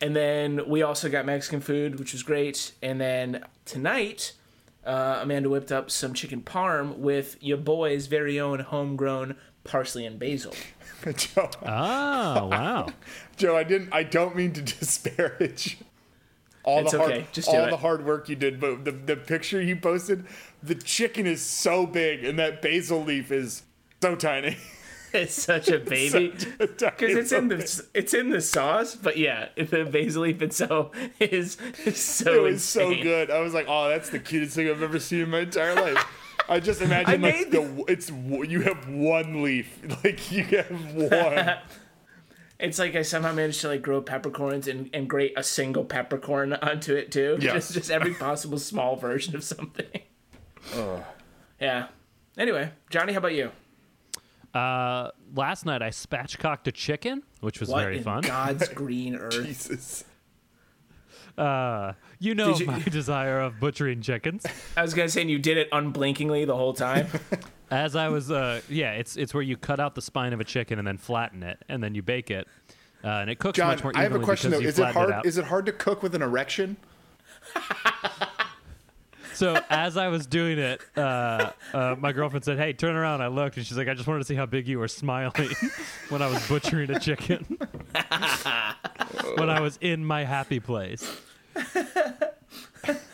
and 0.00 0.14
then 0.14 0.68
we 0.68 0.82
also 0.82 1.08
got 1.08 1.26
Mexican 1.26 1.60
food, 1.60 1.98
which 1.98 2.12
was 2.12 2.22
great. 2.22 2.72
And 2.82 3.00
then 3.00 3.44
tonight, 3.64 4.32
uh, 4.84 5.20
Amanda 5.22 5.50
whipped 5.50 5.72
up 5.72 5.90
some 5.90 6.14
chicken 6.14 6.40
parm 6.40 6.96
with 6.98 7.36
your 7.40 7.58
boy's 7.58 8.06
very 8.06 8.40
own 8.40 8.60
homegrown 8.60 9.36
parsley 9.64 10.04
and 10.06 10.18
basil. 10.18 10.54
Joe, 11.16 11.50
Oh, 11.62 12.46
wow. 12.48 12.88
Joe, 13.36 13.56
I 13.56 13.64
didn't. 13.64 13.92
I 13.92 14.02
don't 14.02 14.34
mean 14.36 14.52
to 14.54 14.62
disparage 14.78 15.78
all 16.64 16.80
It's 16.82 16.92
the 16.92 16.98
hard, 16.98 17.12
okay, 17.12 17.26
just 17.32 17.48
all 17.48 17.64
it. 17.64 17.70
the 17.70 17.76
hard 17.78 18.04
work 18.04 18.28
you 18.28 18.36
did, 18.36 18.60
but 18.60 18.84
the 18.84 18.90
the 18.92 19.16
picture 19.16 19.60
you 19.62 19.76
posted, 19.76 20.26
the 20.62 20.74
chicken 20.74 21.26
is 21.26 21.40
so 21.40 21.86
big 21.86 22.24
and 22.24 22.38
that 22.38 22.60
basil 22.60 23.02
leaf 23.02 23.30
is 23.30 23.62
so 24.02 24.14
tiny. 24.16 24.56
It's 25.10 25.32
such 25.42 25.68
a 25.68 25.78
baby. 25.78 26.34
Because 26.58 26.68
Because 26.76 27.16
it's 27.16 27.32
in 27.32 27.48
the 27.48 27.84
it's 27.94 28.12
in 28.12 28.28
the 28.28 28.42
sauce, 28.42 28.94
but 28.94 29.16
yeah, 29.16 29.48
the 29.56 29.84
basil 29.90 30.22
leaf 30.24 30.42
itself 30.42 30.90
is, 31.18 31.56
is 31.86 31.96
so 31.98 32.34
It 32.34 32.42
was 32.42 32.62
so 32.62 32.90
good. 32.94 33.30
I 33.30 33.40
was 33.40 33.54
like, 33.54 33.64
oh, 33.68 33.88
that's 33.88 34.10
the 34.10 34.18
cutest 34.18 34.54
thing 34.56 34.68
I've 34.68 34.82
ever 34.82 34.98
seen 34.98 35.20
in 35.20 35.30
my 35.30 35.40
entire 35.40 35.74
life. 35.74 36.04
I 36.48 36.60
just 36.60 36.80
imagine 36.80 37.08
I 37.08 37.12
like 37.12 37.20
made 37.20 37.50
the 37.50 37.84
it's 37.88 38.10
you 38.10 38.62
have 38.62 38.88
one 38.88 39.42
leaf, 39.42 39.80
like 40.04 40.32
you 40.32 40.44
have 40.44 40.94
one. 40.94 41.56
It's 42.60 42.76
like 42.80 42.96
I 42.96 43.02
somehow 43.02 43.32
managed 43.32 43.60
to 43.60 43.68
like 43.68 43.82
grow 43.82 44.02
peppercorns 44.02 44.66
and, 44.66 44.90
and 44.92 45.08
grate 45.08 45.32
a 45.36 45.44
single 45.44 45.84
peppercorn 45.84 46.54
onto 46.54 46.92
it 46.96 47.12
too. 47.12 47.38
Yes. 47.40 47.52
Just 47.52 47.72
just 47.74 47.90
every 47.92 48.14
possible 48.14 48.58
small 48.58 48.96
version 48.96 49.36
of 49.36 49.44
something. 49.44 49.86
Yeah. 51.60 51.86
Anyway, 52.36 52.70
Johnny, 52.90 53.12
how 53.12 53.18
about 53.18 53.34
you? 53.34 53.52
Uh, 54.52 55.10
last 55.36 55.66
night 55.66 55.82
I 55.82 55.90
spatchcocked 55.90 56.66
a 56.66 56.72
chicken, 56.72 57.22
which 57.40 57.60
was 57.60 57.68
What 57.68 57.82
very 57.82 57.98
in 57.98 58.02
fun. 58.02 58.22
God's 58.22 58.66
green 58.74 59.14
earth? 59.14 59.44
Jesus. 59.44 60.04
Uh, 61.38 61.92
you 62.18 62.34
know 62.34 62.56
you- 62.56 62.66
my 62.66 62.80
desire 62.90 63.40
of 63.40 63.60
butchering 63.60 64.02
chickens. 64.02 64.44
I 64.76 64.82
was 64.82 64.92
gonna 64.92 65.08
say 65.08 65.22
and 65.22 65.30
you 65.30 65.38
did 65.38 65.56
it 65.56 65.70
unblinkingly 65.70 66.44
the 66.46 66.56
whole 66.56 66.74
time. 66.74 67.06
As 67.70 67.94
I 67.96 68.08
was, 68.08 68.30
uh, 68.30 68.60
yeah, 68.68 68.92
it's 68.92 69.16
it's 69.16 69.32
where 69.34 69.42
you 69.42 69.56
cut 69.56 69.78
out 69.78 69.94
the 69.94 70.02
spine 70.02 70.32
of 70.32 70.40
a 70.40 70.44
chicken 70.44 70.78
and 70.78 70.88
then 70.88 70.96
flatten 70.96 71.42
it, 71.42 71.58
and 71.68 71.82
then 71.82 71.94
you 71.94 72.02
bake 72.02 72.30
it, 72.30 72.48
uh, 73.04 73.08
and 73.08 73.30
it 73.30 73.38
cooks 73.38 73.56
John, 73.58 73.68
much 73.68 73.82
more 73.84 73.92
I 73.94 74.02
have 74.02 74.12
a 74.12 74.14
evenly 74.16 74.24
question 74.24 74.50
though. 74.50 74.58
because 74.58 74.78
you 74.78 74.84
Is 74.84 74.88
it 74.88 74.92
flatten 74.92 75.02
hard? 75.02 75.12
out. 75.12 75.26
Is 75.26 75.38
it 75.38 75.44
hard 75.44 75.66
to 75.66 75.72
cook 75.72 76.02
with 76.02 76.14
an 76.14 76.22
erection? 76.22 76.76
So 79.34 79.60
as 79.70 79.96
I 79.96 80.08
was 80.08 80.26
doing 80.26 80.58
it, 80.58 80.80
uh, 80.96 81.50
uh, 81.72 81.94
my 81.96 82.10
girlfriend 82.10 82.44
said, 82.44 82.58
"Hey, 82.58 82.72
turn 82.72 82.96
around." 82.96 83.20
I 83.22 83.28
looked, 83.28 83.56
and 83.56 83.64
she's 83.64 83.76
like, 83.78 83.86
"I 83.86 83.94
just 83.94 84.08
wanted 84.08 84.20
to 84.20 84.24
see 84.24 84.34
how 84.34 84.46
big 84.46 84.66
you 84.66 84.80
were 84.80 84.88
smiling 84.88 85.50
when 86.08 86.22
I 86.22 86.26
was 86.26 86.44
butchering 86.48 86.90
a 86.90 86.98
chicken, 86.98 87.44
when 89.36 89.48
I 89.48 89.60
was 89.60 89.78
in 89.80 90.04
my 90.04 90.24
happy 90.24 90.58
place." 90.58 91.20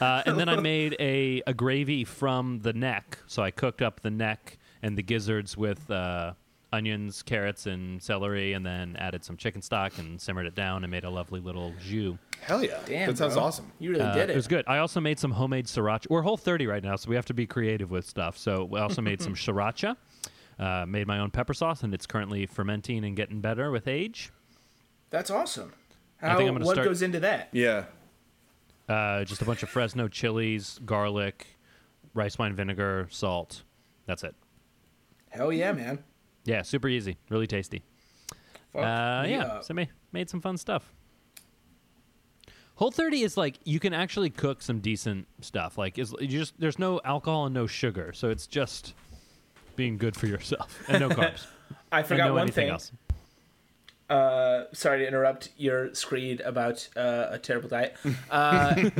Uh, 0.00 0.22
and 0.26 0.38
then 0.38 0.48
I 0.48 0.56
made 0.60 0.94
a, 1.00 1.42
a 1.48 1.54
gravy 1.54 2.04
from 2.04 2.60
the 2.60 2.72
neck. 2.72 3.18
So 3.26 3.42
I 3.42 3.50
cooked 3.50 3.82
up 3.82 4.00
the 4.00 4.10
neck 4.10 4.58
and 4.82 4.96
the 4.96 5.02
gizzards 5.02 5.56
with 5.56 5.90
uh, 5.90 6.34
onions, 6.72 7.22
carrots, 7.22 7.66
and 7.66 8.00
celery, 8.00 8.52
and 8.52 8.64
then 8.64 8.94
added 8.96 9.24
some 9.24 9.36
chicken 9.36 9.62
stock 9.62 9.98
and 9.98 10.20
simmered 10.20 10.46
it 10.46 10.54
down 10.54 10.84
and 10.84 10.90
made 10.90 11.02
a 11.04 11.10
lovely 11.10 11.40
little 11.40 11.72
jus. 11.80 12.14
Hell 12.42 12.62
yeah. 12.62 12.78
Damn, 12.86 13.08
that 13.08 13.18
sounds 13.18 13.34
bro. 13.34 13.44
awesome. 13.44 13.72
You 13.80 13.90
really 13.92 14.02
Uh, 14.02 14.12
did 14.14 14.30
it. 14.30 14.34
It 14.34 14.36
was 14.36 14.46
good. 14.46 14.64
I 14.68 14.78
also 14.78 15.00
made 15.00 15.18
some 15.18 15.32
homemade 15.32 15.66
sriracha. 15.66 16.06
We're 16.08 16.22
whole 16.22 16.36
30 16.36 16.66
right 16.68 16.82
now, 16.84 16.94
so 16.94 17.08
we 17.08 17.16
have 17.16 17.26
to 17.26 17.34
be 17.34 17.46
creative 17.46 17.90
with 17.90 18.06
stuff. 18.06 18.36
So 18.38 18.64
we 18.64 18.78
also 18.78 19.02
made 19.02 19.20
some 19.22 19.34
sriracha. 19.34 19.96
Uh, 20.58 20.84
made 20.86 21.06
my 21.08 21.18
own 21.18 21.30
pepper 21.32 21.54
sauce, 21.54 21.82
and 21.82 21.92
it's 21.94 22.06
currently 22.06 22.46
fermenting 22.46 23.04
and 23.04 23.16
getting 23.16 23.40
better 23.40 23.72
with 23.72 23.88
age. 23.88 24.30
That's 25.10 25.30
awesome. 25.30 25.72
I 26.22 26.36
think 26.36 26.48
I'm 26.48 26.54
gonna 26.54 26.64
what 26.66 26.74
start- 26.74 26.86
goes 26.86 27.02
into 27.02 27.20
that? 27.20 27.48
Yeah. 27.52 27.84
Uh, 28.88 29.24
just 29.24 29.40
a 29.42 29.44
bunch 29.44 29.62
of 29.62 29.68
Fresno 29.70 30.08
chilies, 30.08 30.78
garlic, 30.84 31.46
rice 32.12 32.38
wine 32.38 32.54
vinegar, 32.54 33.06
salt. 33.10 33.62
That's 34.06 34.22
it. 34.24 34.34
Hell 35.30 35.52
yeah, 35.52 35.72
man. 35.72 36.04
Yeah, 36.44 36.62
super 36.62 36.88
easy, 36.88 37.16
really 37.30 37.46
tasty. 37.46 37.82
Fuck 38.72 38.82
Uh, 38.82 39.24
yeah, 39.26 39.44
up. 39.44 39.64
so 39.64 39.72
ma- 39.74 39.84
made 40.12 40.28
some 40.28 40.40
fun 40.40 40.56
stuff. 40.58 40.92
Whole 42.76 42.90
30 42.90 43.22
is 43.22 43.36
like 43.36 43.58
you 43.64 43.78
can 43.80 43.94
actually 43.94 44.30
cook 44.30 44.60
some 44.60 44.80
decent 44.80 45.28
stuff. 45.40 45.78
Like 45.78 45.96
is 45.98 46.14
you 46.20 46.26
just 46.26 46.58
there's 46.58 46.78
no 46.78 47.00
alcohol 47.04 47.46
and 47.46 47.54
no 47.54 47.66
sugar, 47.66 48.12
so 48.12 48.30
it's 48.30 48.46
just 48.48 48.94
being 49.76 49.96
good 49.96 50.16
for 50.16 50.26
yourself 50.26 50.82
and 50.88 51.00
no 51.00 51.08
carbs. 51.10 51.46
I 51.92 52.02
forgot 52.02 52.26
no 52.26 52.32
one 52.34 52.42
anything 52.42 52.64
thing. 52.64 52.72
else. 52.72 52.90
Uh, 54.08 54.64
sorry 54.72 54.98
to 54.98 55.08
interrupt 55.08 55.50
your 55.56 55.94
screed 55.94 56.40
about 56.42 56.88
uh, 56.96 57.28
a 57.30 57.38
terrible 57.38 57.68
diet. 57.68 57.96
Uh, 58.30 58.90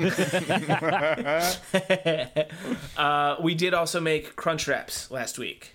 uh, 2.97 3.37
we 3.43 3.55
did 3.55 3.75
also 3.75 4.01
make 4.01 4.35
crunch 4.35 4.67
wraps 4.67 5.11
last 5.11 5.39
week. 5.39 5.75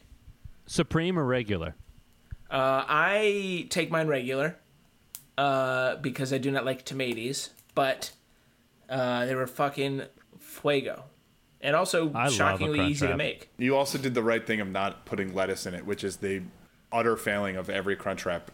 Supreme 0.65 1.17
or 1.19 1.25
regular? 1.25 1.75
Uh, 2.49 2.83
I 2.87 3.67
take 3.69 3.91
mine 3.91 4.07
regular 4.07 4.57
uh, 5.37 5.97
because 5.97 6.33
I 6.33 6.39
do 6.39 6.49
not 6.49 6.65
like 6.65 6.83
tomatoes, 6.83 7.51
but 7.75 8.11
uh, 8.89 9.25
they 9.25 9.35
were 9.35 9.47
fucking 9.47 10.03
fuego, 10.39 11.03
and 11.61 11.75
also 11.75 12.11
I 12.13 12.29
shockingly 12.29 12.79
Crunch 12.79 12.91
easy 12.91 13.07
to 13.07 13.15
make. 13.17 13.49
You 13.57 13.75
also 13.75 13.99
did 13.99 14.15
the 14.15 14.23
right 14.23 14.45
thing 14.45 14.61
of 14.61 14.67
not 14.67 15.05
putting 15.05 15.35
lettuce 15.35 15.67
in 15.67 15.75
it, 15.75 15.85
which 15.85 16.03
is 16.03 16.17
the 16.17 16.41
utter 16.91 17.15
failing 17.15 17.55
of 17.55 17.69
every 17.69 17.95
crunch 17.95 18.25
wrap. 18.25 18.49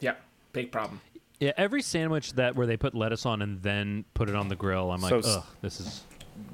Yeah, 0.00 0.14
big 0.52 0.70
problem. 0.72 1.00
Yeah, 1.40 1.52
every 1.56 1.82
sandwich 1.82 2.34
that 2.34 2.54
where 2.56 2.66
they 2.66 2.76
put 2.76 2.94
lettuce 2.94 3.26
on 3.26 3.42
and 3.42 3.62
then 3.62 4.04
put 4.14 4.28
it 4.28 4.34
on 4.36 4.48
the 4.48 4.56
grill, 4.56 4.90
I'm 4.92 5.00
like, 5.00 5.10
So 5.24 5.30
ugh, 5.38 5.44
this 5.62 5.80
is 5.80 6.02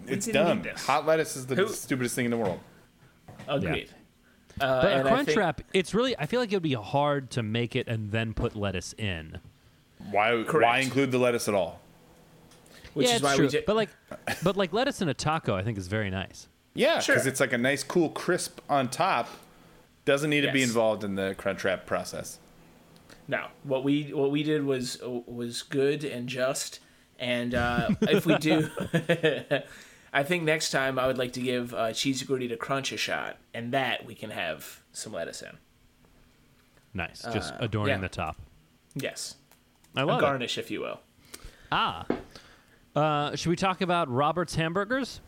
It's 0.06 0.26
didn't 0.26 0.62
dumb. 0.62 0.75
Hot 0.78 1.06
lettuce 1.06 1.37
is 1.37 1.47
the 1.47 1.54
Who- 1.54 1.68
stupidest 1.68 2.14
thing 2.14 2.25
in 2.25 2.30
the 2.30 2.37
world. 2.37 2.61
Agreed. 3.49 3.90
Uh, 4.61 4.82
But 4.82 4.92
a 4.92 4.97
and 4.97 5.09
I 5.09 5.11
crunch 5.12 5.26
think- 5.28 5.38
wrap, 5.38 5.61
it's 5.73 5.94
really 5.94 6.18
I 6.18 6.26
feel 6.26 6.40
like 6.40 6.52
it 6.52 6.56
would 6.56 6.62
be 6.62 6.75
hard 6.75 7.30
to 7.32 7.42
make 7.42 7.76
it 7.76 7.88
and 7.88 8.11
then 8.11 8.35
put 8.35 8.56
lettuce 8.56 8.94
in. 8.99 9.38
Why? 10.11 10.42
Why 10.42 10.78
include 10.78 11.11
the 11.12 11.18
lettuce 11.18 11.49
at 11.49 11.54
all? 11.54 11.80
which 12.94 13.06
yeah, 13.09 13.16
is 13.16 13.23
why 13.23 13.37
true. 13.37 13.44
we 13.44 13.50
did. 13.50 13.66
But 13.66 13.76
like, 13.76 13.90
but 14.42 14.56
like 14.56 14.73
lettuce 14.73 15.00
in 15.00 15.09
a 15.09 15.14
taco, 15.14 15.54
I 15.54 15.62
think 15.62 15.78
is 15.78 15.87
very 15.87 16.11
nice. 16.11 16.49
Yeah, 16.75 16.99
Sure. 16.99 17.14
because 17.14 17.26
it's 17.26 17.38
like 17.38 17.52
a 17.52 17.59
nice, 17.59 17.82
cool 17.85 18.09
crisp 18.11 18.61
on 18.68 18.88
top. 18.88 19.28
Doesn't 20.04 20.30
need 20.30 20.40
to 20.40 20.50
be 20.52 20.62
involved 20.62 21.04
in 21.04 21.14
the 21.14 21.35
crunch 21.38 21.62
wrap 21.62 21.87
process. 21.87 22.38
No, 23.30 23.46
what 23.62 23.84
we 23.84 24.12
what 24.12 24.32
we 24.32 24.42
did 24.42 24.64
was 24.64 25.00
was 25.04 25.62
good 25.62 26.02
and 26.02 26.28
just, 26.28 26.80
And 27.16 27.54
uh, 27.54 27.90
if 28.00 28.26
we 28.26 28.37
do, 28.38 28.68
I 30.12 30.25
think 30.25 30.42
next 30.42 30.72
time 30.72 30.99
I 30.99 31.06
would 31.06 31.16
like 31.16 31.32
to 31.34 31.40
give 31.40 31.72
uh, 31.72 31.92
cheesy 31.92 32.26
gordita 32.26 32.58
crunch 32.58 32.90
a 32.90 32.96
shot, 32.96 33.38
and 33.54 33.72
that 33.72 34.04
we 34.04 34.16
can 34.16 34.30
have 34.30 34.82
some 34.92 35.12
lettuce 35.12 35.42
in. 35.42 35.58
Nice. 36.92 37.22
Just 37.32 37.54
adorning 37.60 37.94
yeah. 37.94 38.00
the 38.00 38.08
top. 38.08 38.37
Yes, 38.96 39.37
I 39.94 40.02
love 40.02 40.18
it. 40.18 40.22
garnish, 40.22 40.58
if 40.58 40.68
you 40.68 40.80
will. 40.80 40.99
Ah. 41.70 42.06
Uh, 42.96 43.37
should 43.37 43.50
we 43.50 43.54
talk 43.54 43.80
about 43.80 44.10
Robert's 44.10 44.56
hamburgers? 44.56 45.20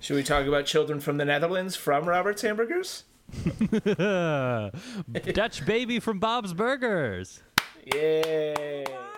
Should 0.00 0.16
we 0.16 0.24
talk 0.24 0.46
about 0.46 0.66
children 0.66 0.98
from 0.98 1.18
the 1.18 1.24
Netherlands 1.24 1.76
from 1.76 2.06
Robert's 2.06 2.42
Hamburgers? 2.42 3.04
Dutch 5.32 5.66
baby 5.66 6.00
from 6.00 6.18
Bob's 6.18 6.52
Burgers. 6.52 7.42
Yeah. 7.86 9.13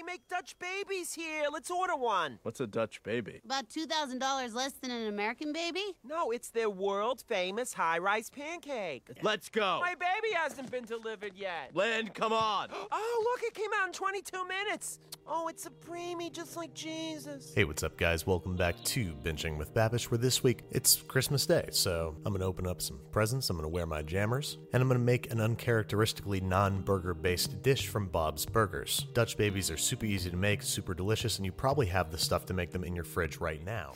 Bobby, 0.00 0.06
they 0.06 0.12
make 0.12 0.28
Dutch 0.28 0.56
babies 0.58 1.14
here. 1.14 1.44
Let's 1.52 1.70
order 1.70 1.96
one. 1.96 2.38
What's 2.42 2.60
a 2.60 2.66
Dutch 2.66 3.02
baby? 3.02 3.40
About 3.44 3.68
$2,000 3.68 4.54
less 4.54 4.72
than 4.72 4.90
an 4.90 5.06
American 5.06 5.52
baby? 5.52 5.94
No, 6.04 6.30
it's 6.30 6.50
their 6.50 6.70
world 6.70 7.22
famous 7.26 7.72
high 7.72 7.98
rise 7.98 8.30
pancake. 8.30 9.08
Let's 9.22 9.48
go. 9.48 9.80
My 9.80 9.94
baby 9.94 10.34
hasn't 10.34 10.70
been 10.70 10.84
delivered 10.84 11.32
yet. 11.36 11.70
Len, 11.74 12.08
come 12.08 12.32
on. 12.32 12.68
Oh, 12.92 13.24
look, 13.32 13.42
it 13.44 13.54
came 13.54 13.70
out 13.80 13.86
in 13.86 13.92
22 13.92 14.46
minutes. 14.46 14.98
Oh, 15.26 15.46
it's 15.48 15.64
a 15.66 15.70
preemie 15.70 16.32
just 16.32 16.56
like 16.56 16.74
Jesus. 16.74 17.52
Hey, 17.54 17.64
what's 17.64 17.82
up, 17.84 17.96
guys? 17.96 18.26
Welcome 18.26 18.56
back 18.56 18.82
to 18.84 19.12
Binging 19.22 19.58
with 19.58 19.72
Babish, 19.72 20.10
where 20.10 20.18
this 20.18 20.42
week 20.42 20.64
it's 20.72 20.96
Christmas 21.02 21.46
Day, 21.46 21.68
so 21.70 22.16
I'm 22.24 22.32
gonna 22.32 22.46
open 22.46 22.66
up 22.66 22.82
some 22.82 22.98
presents, 23.12 23.48
I'm 23.48 23.56
gonna 23.56 23.68
wear 23.68 23.86
my 23.86 24.02
jammers, 24.02 24.58
and 24.72 24.82
I'm 24.82 24.88
gonna 24.88 24.98
make 24.98 25.30
an 25.30 25.40
uncharacteristically 25.40 26.40
non 26.40 26.82
burger 26.82 27.14
based 27.14 27.62
dish 27.62 27.86
from 27.86 28.08
Bob's 28.08 28.44
Burgers. 28.44 29.06
Dutch 29.12 29.36
babies 29.36 29.70
are 29.70 29.76
super 29.90 30.06
easy 30.06 30.30
to 30.30 30.36
make, 30.36 30.62
super 30.62 30.94
delicious, 30.94 31.36
and 31.36 31.44
you 31.44 31.52
probably 31.52 31.86
have 31.86 32.10
the 32.10 32.18
stuff 32.18 32.46
to 32.46 32.54
make 32.54 32.70
them 32.70 32.84
in 32.84 32.94
your 32.94 33.04
fridge 33.04 33.38
right 33.38 33.62
now. 33.64 33.92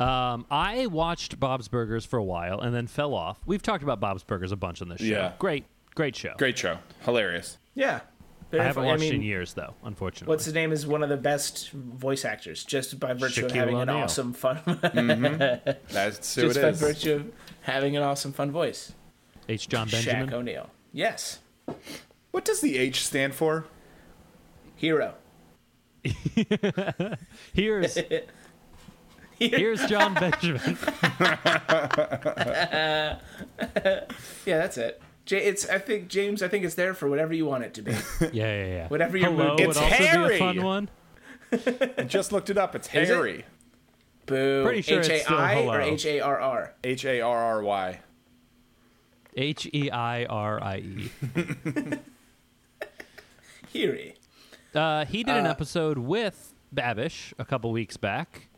Um, 0.00 0.46
I 0.50 0.86
watched 0.86 1.38
Bob's 1.38 1.68
Burgers 1.68 2.06
for 2.06 2.16
a 2.18 2.24
while 2.24 2.58
and 2.60 2.74
then 2.74 2.86
fell 2.86 3.14
off. 3.14 3.38
We've 3.44 3.62
talked 3.62 3.82
about 3.82 4.00
Bob's 4.00 4.24
Burgers 4.24 4.50
a 4.50 4.56
bunch 4.56 4.80
on 4.80 4.88
this 4.88 5.00
show. 5.00 5.04
Yeah. 5.04 5.32
Great, 5.38 5.66
great 5.94 6.16
show. 6.16 6.32
Great 6.38 6.56
show. 6.56 6.78
Hilarious. 7.04 7.58
Yeah. 7.74 8.00
I 8.52 8.56
haven't 8.64 8.82
fu- 8.82 8.88
watched 8.88 9.00
mean, 9.02 9.16
in 9.16 9.22
years, 9.22 9.52
though, 9.52 9.74
unfortunately. 9.84 10.32
What's 10.32 10.46
his 10.46 10.54
name 10.54 10.72
is 10.72 10.84
one 10.86 11.02
of 11.04 11.08
the 11.08 11.16
best 11.16 11.70
voice 11.70 12.24
actors, 12.24 12.64
just 12.64 12.98
by 12.98 13.12
virtue 13.12 13.44
of 13.44 13.52
Shaquille 13.52 13.54
having 13.54 13.80
an 13.80 13.90
awesome 13.90 14.32
fun. 14.32 14.58
That's 15.90 16.34
who 16.34 16.42
just 16.42 16.56
it 16.56 16.62
by 16.62 16.68
is. 16.68 16.80
virtue 16.80 17.12
of 17.12 17.32
having 17.60 17.96
an 17.96 18.02
awesome 18.02 18.32
fun 18.32 18.50
voice. 18.50 18.92
H. 19.48 19.68
Jon 19.68 19.86
Shaq 19.86 20.06
Benjamin? 20.06 20.34
O'Neal. 20.34 20.70
Yes. 20.92 21.38
What 22.32 22.44
does 22.44 22.60
the 22.60 22.78
H 22.78 23.04
stand 23.06 23.34
for? 23.34 23.66
Hero. 24.80 25.12
Here's 27.52 27.98
here's 29.38 29.84
Jon 29.86 30.14
Benjamin. 30.14 30.78
Yeah, 34.46 34.58
that's 34.58 34.78
it. 34.78 35.02
J- 35.26 35.44
it's 35.44 35.68
I 35.68 35.76
think 35.78 36.08
James. 36.08 36.42
I 36.42 36.48
think 36.48 36.64
it's 36.64 36.74
there 36.76 36.94
for 36.94 37.10
whatever 37.10 37.34
you 37.34 37.44
want 37.44 37.64
it 37.64 37.74
to 37.74 37.82
be. 37.82 37.92
Yeah, 37.92 38.28
yeah, 38.32 38.64
yeah. 38.66 38.88
Whatever 38.88 39.18
your 39.18 39.30
Hello 39.30 39.48
mood- 39.50 39.60
would 39.60 39.68
It's 39.68 39.76
also 39.76 39.90
be 39.90 40.04
Harry! 40.04 40.36
a 40.36 40.38
fun 40.38 40.62
one. 40.62 40.88
I 41.98 42.04
just 42.04 42.32
looked 42.32 42.48
it 42.48 42.56
up. 42.56 42.74
It's 42.74 42.88
Is 42.88 42.94
it? 43.10 43.14
Harry. 43.14 43.44
Boo. 44.24 44.62
Pretty 44.64 44.80
sure 44.82 45.00
H 45.00 45.08
it's 45.10 45.24
still 45.24 45.36
hello. 45.36 45.74
or 45.74 45.80
H 45.82 46.06
A 46.06 46.20
R 46.20 46.40
R. 46.40 46.74
H 46.82 47.04
A 47.04 47.20
R 47.20 47.36
R 47.38 47.62
Y. 47.62 48.00
H 49.36 49.68
E 49.74 49.90
I 49.90 50.24
R 50.24 50.62
I 50.64 50.76
E. 50.78 51.10
Hiri. 53.74 54.14
Uh, 54.74 55.04
he 55.04 55.22
did 55.24 55.36
an 55.36 55.46
Uh, 55.46 55.50
episode 55.50 55.98
with 55.98 56.54
Babish 56.74 57.32
a 57.38 57.44
couple 57.44 57.72
weeks 57.72 57.96
back. 57.96 58.48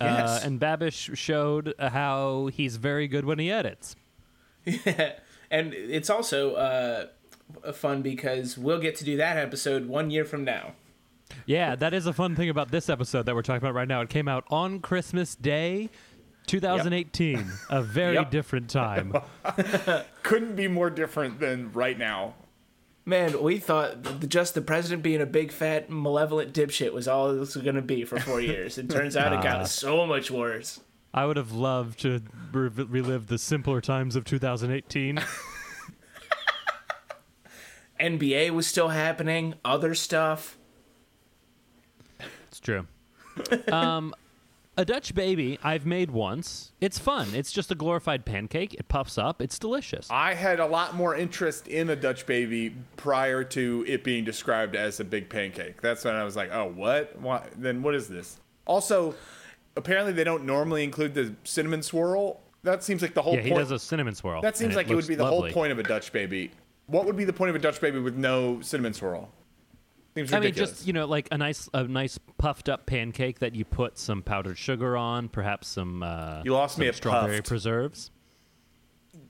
Yes. 0.00 0.42
Uh, 0.42 0.46
and 0.46 0.60
Babish 0.60 1.16
showed 1.16 1.74
how 1.78 2.46
he's 2.52 2.76
very 2.76 3.08
good 3.08 3.24
when 3.24 3.38
he 3.38 3.50
edits. 3.50 3.96
Yeah. 4.64 5.12
And 5.48 5.72
it's 5.74 6.10
also 6.10 6.54
uh, 6.56 7.06
fun 7.72 8.02
because 8.02 8.58
we'll 8.58 8.80
get 8.80 8.96
to 8.96 9.04
do 9.04 9.16
that 9.18 9.36
episode 9.36 9.86
one 9.86 10.10
year 10.10 10.24
from 10.24 10.42
now. 10.42 10.72
Yeah, 11.46 11.76
that 11.76 11.94
is 11.94 12.06
a 12.06 12.12
fun 12.12 12.34
thing 12.34 12.48
about 12.50 12.72
this 12.72 12.88
episode 12.88 13.26
that 13.26 13.34
we're 13.36 13.42
talking 13.42 13.62
about 13.62 13.74
right 13.74 13.86
now. 13.86 14.00
It 14.00 14.08
came 14.08 14.26
out 14.26 14.42
on 14.50 14.80
Christmas 14.80 15.36
Day, 15.36 15.88
2018, 16.48 17.48
a 17.70 17.80
very 17.80 18.14
Yep. 18.14 18.30
different 18.32 18.68
time. 18.68 19.14
Couldn't 20.24 20.56
be 20.56 20.66
more 20.66 20.90
different 20.90 21.38
than 21.38 21.70
right 21.72 21.96
now. 21.96 22.34
Man, 23.08 23.40
we 23.40 23.58
thought 23.58 24.28
just 24.28 24.54
the 24.54 24.60
president 24.60 25.02
being 25.04 25.20
a 25.22 25.26
big 25.26 25.52
fat 25.52 25.88
malevolent 25.88 26.52
dipshit 26.52 26.92
was 26.92 27.06
all 27.06 27.30
it 27.30 27.38
was 27.38 27.54
going 27.56 27.76
to 27.76 27.82
be 27.82 28.04
for 28.04 28.18
four 28.18 28.40
years. 28.52 28.78
It 28.78 28.90
turns 28.90 29.16
out 29.16 29.32
it 29.32 29.38
Ah. 29.38 29.42
got 29.42 29.68
so 29.68 30.04
much 30.06 30.28
worse. 30.30 30.80
I 31.14 31.24
would 31.24 31.36
have 31.36 31.52
loved 31.52 32.00
to 32.00 32.20
re- 32.52 32.68
relive 32.68 33.28
the 33.28 33.38
simpler 33.38 33.80
times 33.80 34.16
of 34.16 34.24
2018. 34.24 35.20
NBA 38.00 38.50
was 38.50 38.66
still 38.66 38.88
happening, 38.88 39.54
other 39.64 39.94
stuff. 39.94 40.58
It's 42.48 42.60
true. 42.60 42.86
Um, 43.70 44.14
a 44.76 44.84
Dutch 44.84 45.14
baby 45.14 45.58
I've 45.62 45.86
made 45.86 46.10
once. 46.10 46.72
It's 46.80 46.98
fun. 46.98 47.28
It's 47.34 47.50
just 47.50 47.70
a 47.70 47.74
glorified 47.74 48.24
pancake. 48.24 48.74
It 48.74 48.88
puffs 48.88 49.16
up. 49.16 49.40
It's 49.40 49.58
delicious. 49.58 50.08
I 50.10 50.34
had 50.34 50.60
a 50.60 50.66
lot 50.66 50.94
more 50.94 51.16
interest 51.16 51.66
in 51.68 51.90
a 51.90 51.96
Dutch 51.96 52.26
baby 52.26 52.74
prior 52.96 53.42
to 53.44 53.84
it 53.88 54.04
being 54.04 54.24
described 54.24 54.76
as 54.76 55.00
a 55.00 55.04
big 55.04 55.28
pancake. 55.28 55.80
That's 55.80 56.04
when 56.04 56.14
I 56.14 56.24
was 56.24 56.36
like, 56.36 56.50
oh, 56.52 56.72
what? 56.74 57.18
Why? 57.20 57.46
Then 57.56 57.82
what 57.82 57.94
is 57.94 58.08
this? 58.08 58.38
Also, 58.66 59.14
apparently 59.76 60.12
they 60.12 60.24
don't 60.24 60.44
normally 60.44 60.84
include 60.84 61.14
the 61.14 61.34
cinnamon 61.44 61.82
swirl. 61.82 62.40
That 62.62 62.82
seems 62.82 63.00
like 63.00 63.14
the 63.14 63.22
whole 63.22 63.34
yeah, 63.34 63.42
he 63.42 63.50
does 63.50 63.70
a 63.70 63.78
cinnamon 63.78 64.14
swirl. 64.14 64.42
that 64.42 64.56
seems 64.56 64.74
like 64.74 64.90
it, 64.90 64.94
would 64.94 65.06
be 65.06 65.14
the 65.14 65.22
lovely. 65.22 65.50
whole 65.50 65.54
point 65.54 65.72
of 65.72 65.78
a 65.78 65.84
Dutch 65.84 66.12
baby. 66.12 66.50
What 66.88 67.06
would 67.06 67.16
be 67.16 67.24
the 67.24 67.32
point 67.32 67.50
of 67.50 67.56
a 67.56 67.58
Dutch 67.60 67.80
baby 67.80 68.00
with 68.00 68.16
no 68.16 68.60
cinnamon 68.60 68.92
swirl? 68.92 69.30
Seems 70.16 70.32
I 70.32 70.40
mean, 70.40 70.54
just 70.54 70.86
you 70.86 70.92
know, 70.94 71.06
like 71.06 71.28
a 71.30 71.36
nice, 71.36 71.68
a 71.74 71.84
nice 71.84 72.18
puffed 72.38 72.68
up 72.70 72.86
pancake 72.86 73.40
that 73.40 73.54
you 73.54 73.64
put 73.66 73.98
some 73.98 74.22
powdered 74.22 74.56
sugar 74.56 74.96
on, 74.96 75.28
perhaps 75.28 75.68
some. 75.68 76.02
Uh, 76.02 76.42
You 76.42 76.54
lost 76.54 76.78
me 76.78 76.86
some 76.86 76.88
at 76.88 76.94
strawberry 76.94 77.36
puffed. 77.38 77.48
preserves. 77.48 78.10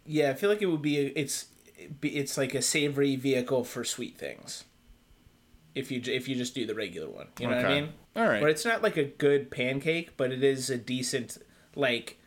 Yeah, 0.05 0.31
I 0.31 0.35
feel 0.35 0.49
like 0.49 0.63
it 0.63 0.67
would 0.67 0.83
be. 0.83 0.99
It's 0.99 1.47
it's 2.03 2.39
like 2.39 2.55
a 2.55 2.63
savory 2.63 3.17
vehicle 3.17 3.65
for 3.65 3.83
sweet 3.83 4.17
things. 4.17 4.65
If 5.75 5.91
you 5.91 6.01
if 6.07 6.29
you 6.29 6.37
just 6.37 6.55
do 6.55 6.65
the 6.67 6.75
regular 6.75 7.11
one, 7.11 7.27
you 7.41 7.49
know 7.49 7.57
what 7.57 7.65
I 7.67 7.81
mean? 7.81 7.93
All 8.15 8.27
right. 8.29 8.41
But 8.41 8.51
it's 8.51 8.65
not 8.65 8.83
like 8.83 8.97
a 8.97 9.05
good 9.05 9.51
pancake, 9.51 10.17
but 10.17 10.33
it 10.33 10.43
is 10.43 10.71
a 10.71 10.79
decent, 10.79 11.37
like, 11.75 12.19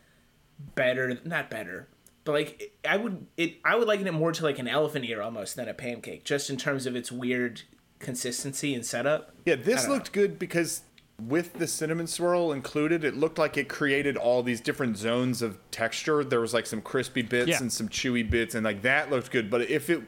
better. 0.76 1.18
Not 1.24 1.50
better, 1.50 1.88
but 2.26 2.34
like 2.34 2.78
I 2.88 2.98
would 2.98 3.26
it. 3.38 3.56
I 3.66 3.76
would 3.76 3.88
liken 3.88 4.06
it 4.06 4.14
more 4.14 4.32
to 4.34 4.44
like 4.44 4.60
an 4.60 4.68
elephant 4.68 5.06
ear 5.06 5.22
almost 5.22 5.56
than 5.56 5.68
a 5.70 5.74
pancake, 5.74 6.26
just 6.26 6.50
in 6.50 6.58
terms 6.58 6.86
of 6.86 6.96
its 6.96 7.12
weird 7.12 7.62
consistency 8.00 8.74
and 8.74 8.86
setup. 8.86 9.34
Yeah, 9.46 9.56
this 9.56 9.84
don't 9.84 9.94
looked 9.94 10.12
good 10.12 10.40
because 10.40 10.82
with 11.22 11.54
the 11.54 11.68
cinnamon 11.68 12.08
swirl 12.08 12.52
included, 12.54 13.04
it 13.04 13.16
looked 13.16 13.38
like 13.38 13.58
it 13.58 13.68
created 13.68 14.16
all 14.16 14.42
these 14.42 14.62
different 14.62 14.98
zones 14.98 15.42
of 15.42 15.58
texture. 15.70 16.24
There 16.24 16.40
was 16.40 16.54
like 16.54 16.66
some 16.66 16.82
crispy 16.82 17.22
bits 17.22 17.50
Yeah. 17.50 17.60
and 17.60 17.72
some 17.72 17.90
chewy 17.90 18.28
bits, 18.28 18.56
and 18.56 18.64
like 18.64 18.82
that 18.84 19.10
looked 19.10 19.32
good. 19.32 19.50
But 19.50 19.70
if 19.70 19.90
it 19.90 20.02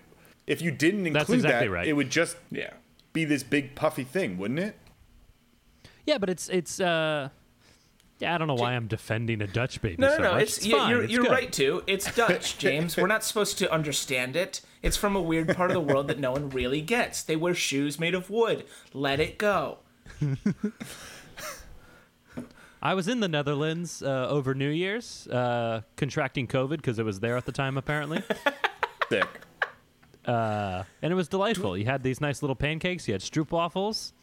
if 0.48 0.62
you 0.62 0.72
didn't 0.72 1.06
include 1.06 1.16
That's 1.16 1.30
exactly 1.30 1.68
that, 1.68 1.74
right. 1.74 1.88
it 1.88 1.94
would 1.94 2.10
just 2.10 2.38
Yeah. 2.50 2.72
be 3.14 3.26
this 3.26 3.44
big 3.44 3.76
puffy 3.76 4.04
thing, 4.04 4.38
wouldn't 4.38 4.60
it? 4.60 4.76
Yeah, 6.06 6.18
but 6.18 6.30
it's 6.30 6.50
it's. 6.50 6.80
uh 6.80 7.30
Yeah, 8.22 8.36
I 8.36 8.38
don't 8.38 8.48
know 8.48 8.54
why 8.56 8.74
I'm 8.74 8.88
defending 8.88 9.42
a 9.42 9.48
Dutch 9.48 9.82
baby. 9.82 9.96
No, 9.98 10.08
no, 10.10 10.16
so 10.18 10.22
no. 10.24 10.32
much. 10.34 10.44
It's, 10.44 10.58
It's 10.58 10.66
you- 10.68 10.78
fine. 10.78 10.90
you're, 10.92 11.04
It's 11.04 11.12
you're 11.14 11.24
right 11.24 11.52
to. 11.54 11.84
It's 11.88 12.14
Dutch, 12.16 12.58
James. 12.60 12.96
We're 12.96 13.08
not 13.08 13.24
supposed 13.24 13.58
to 13.60 13.72
understand 13.72 14.36
it. 14.36 14.62
It's 14.84 14.96
from 14.98 15.16
a 15.16 15.22
weird 15.22 15.56
part 15.56 15.72
of 15.72 15.74
the 15.76 15.82
world 15.82 16.08
that 16.08 16.20
no 16.20 16.32
one 16.32 16.50
really 16.50 16.82
gets. 16.82 17.24
They 17.24 17.36
wear 17.36 17.54
shoes 17.56 18.00
made 18.00 18.14
of 18.16 18.30
wood. 18.30 18.66
Let 18.94 19.20
it 19.20 19.38
go. 19.38 19.80
I 22.84 22.96
was 22.96 23.08
in 23.08 23.20
the 23.20 23.28
Netherlands 23.28 24.02
uh, 24.02 24.28
over 24.28 24.56
New 24.56 24.70
Year's, 24.70 25.28
uh, 25.28 25.82
contracting 25.98 26.48
COVID 26.48 26.78
because 26.78 26.98
it 26.98 27.06
was 27.06 27.20
there 27.20 27.38
at 27.38 27.46
the 27.46 27.52
time, 27.52 27.78
apparently. 27.78 28.24
Thick. 29.10 29.28
and 30.26 30.86
it 31.04 31.14
was 31.14 31.28
delightful. 31.28 31.78
You 31.78 31.86
had 31.86 32.02
these 32.02 32.20
nice 32.22 32.42
little 32.42 32.56
pancakes. 32.56 33.08
You 33.08 33.14
had 33.14 33.22
stroopwafels. 33.22 34.14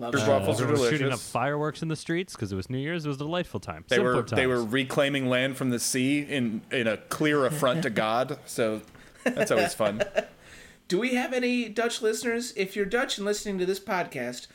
Love 0.00 0.14
Stroop 0.14 0.26
that. 0.26 0.28
waffles 0.30 0.60
are 0.60 0.64
Everyone 0.64 0.80
was 0.80 0.90
shooting 0.90 1.12
up 1.12 1.18
fireworks 1.18 1.82
in 1.82 1.88
the 1.88 1.96
streets 1.96 2.32
because 2.32 2.50
it 2.50 2.56
was 2.56 2.70
New 2.70 2.78
Year's. 2.78 3.04
It 3.04 3.08
was 3.08 3.16
a 3.16 3.18
delightful 3.18 3.60
time. 3.60 3.84
They 3.86 3.96
Simpler 3.96 4.16
were 4.16 4.22
they 4.22 4.46
were 4.46 4.64
reclaiming 4.64 5.28
land 5.28 5.58
from 5.58 5.68
the 5.68 5.78
sea 5.78 6.20
in 6.20 6.62
in 6.70 6.86
a 6.86 6.96
clear 6.96 7.44
affront 7.44 7.82
to 7.82 7.90
God. 7.90 8.38
So 8.46 8.80
that's 9.24 9.50
always 9.50 9.74
fun. 9.74 10.02
Do 10.88 10.98
we 10.98 11.14
have 11.14 11.34
any 11.34 11.68
Dutch 11.68 12.00
listeners? 12.00 12.52
If 12.56 12.74
you're 12.74 12.86
Dutch 12.86 13.18
and 13.18 13.26
listening 13.26 13.58
to 13.58 13.66
this 13.66 13.78
podcast, 13.78 14.46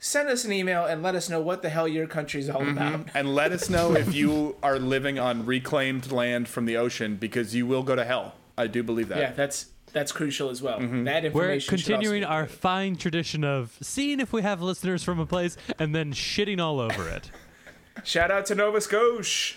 send 0.00 0.28
us 0.28 0.44
an 0.44 0.52
email 0.52 0.84
and 0.84 1.02
let 1.02 1.14
us 1.14 1.30
know 1.30 1.40
what 1.40 1.62
the 1.62 1.70
hell 1.70 1.86
your 1.86 2.08
country's 2.08 2.50
all 2.50 2.60
mm-hmm. 2.60 2.76
about. 2.76 3.06
And 3.14 3.34
let 3.34 3.52
us 3.52 3.70
know 3.70 3.94
if 3.94 4.12
you 4.12 4.56
are 4.62 4.78
living 4.78 5.20
on 5.20 5.46
reclaimed 5.46 6.10
land 6.10 6.48
from 6.48 6.66
the 6.66 6.76
ocean 6.76 7.16
because 7.16 7.54
you 7.54 7.64
will 7.66 7.84
go 7.84 7.94
to 7.94 8.04
hell. 8.04 8.34
I 8.58 8.66
do 8.66 8.82
believe 8.82 9.08
that. 9.08 9.18
Yeah, 9.18 9.32
that's 9.32 9.66
That's 9.92 10.12
crucial 10.12 10.50
as 10.50 10.62
well. 10.62 10.78
Mm-hmm. 10.78 11.04
That 11.04 11.24
information. 11.24 11.72
We're 11.72 11.76
continuing 11.76 12.24
our 12.24 12.46
fine 12.46 12.96
tradition 12.96 13.44
of 13.44 13.76
seeing 13.80 14.20
if 14.20 14.32
we 14.32 14.42
have 14.42 14.62
listeners 14.62 15.02
from 15.02 15.18
a 15.18 15.26
place 15.26 15.56
and 15.78 15.94
then 15.94 16.12
shitting 16.12 16.60
all 16.60 16.80
over 16.80 17.08
it. 17.08 17.30
Shout 18.04 18.30
out 18.30 18.46
to 18.46 18.54
Nova 18.54 18.80
Scotia. 18.80 19.56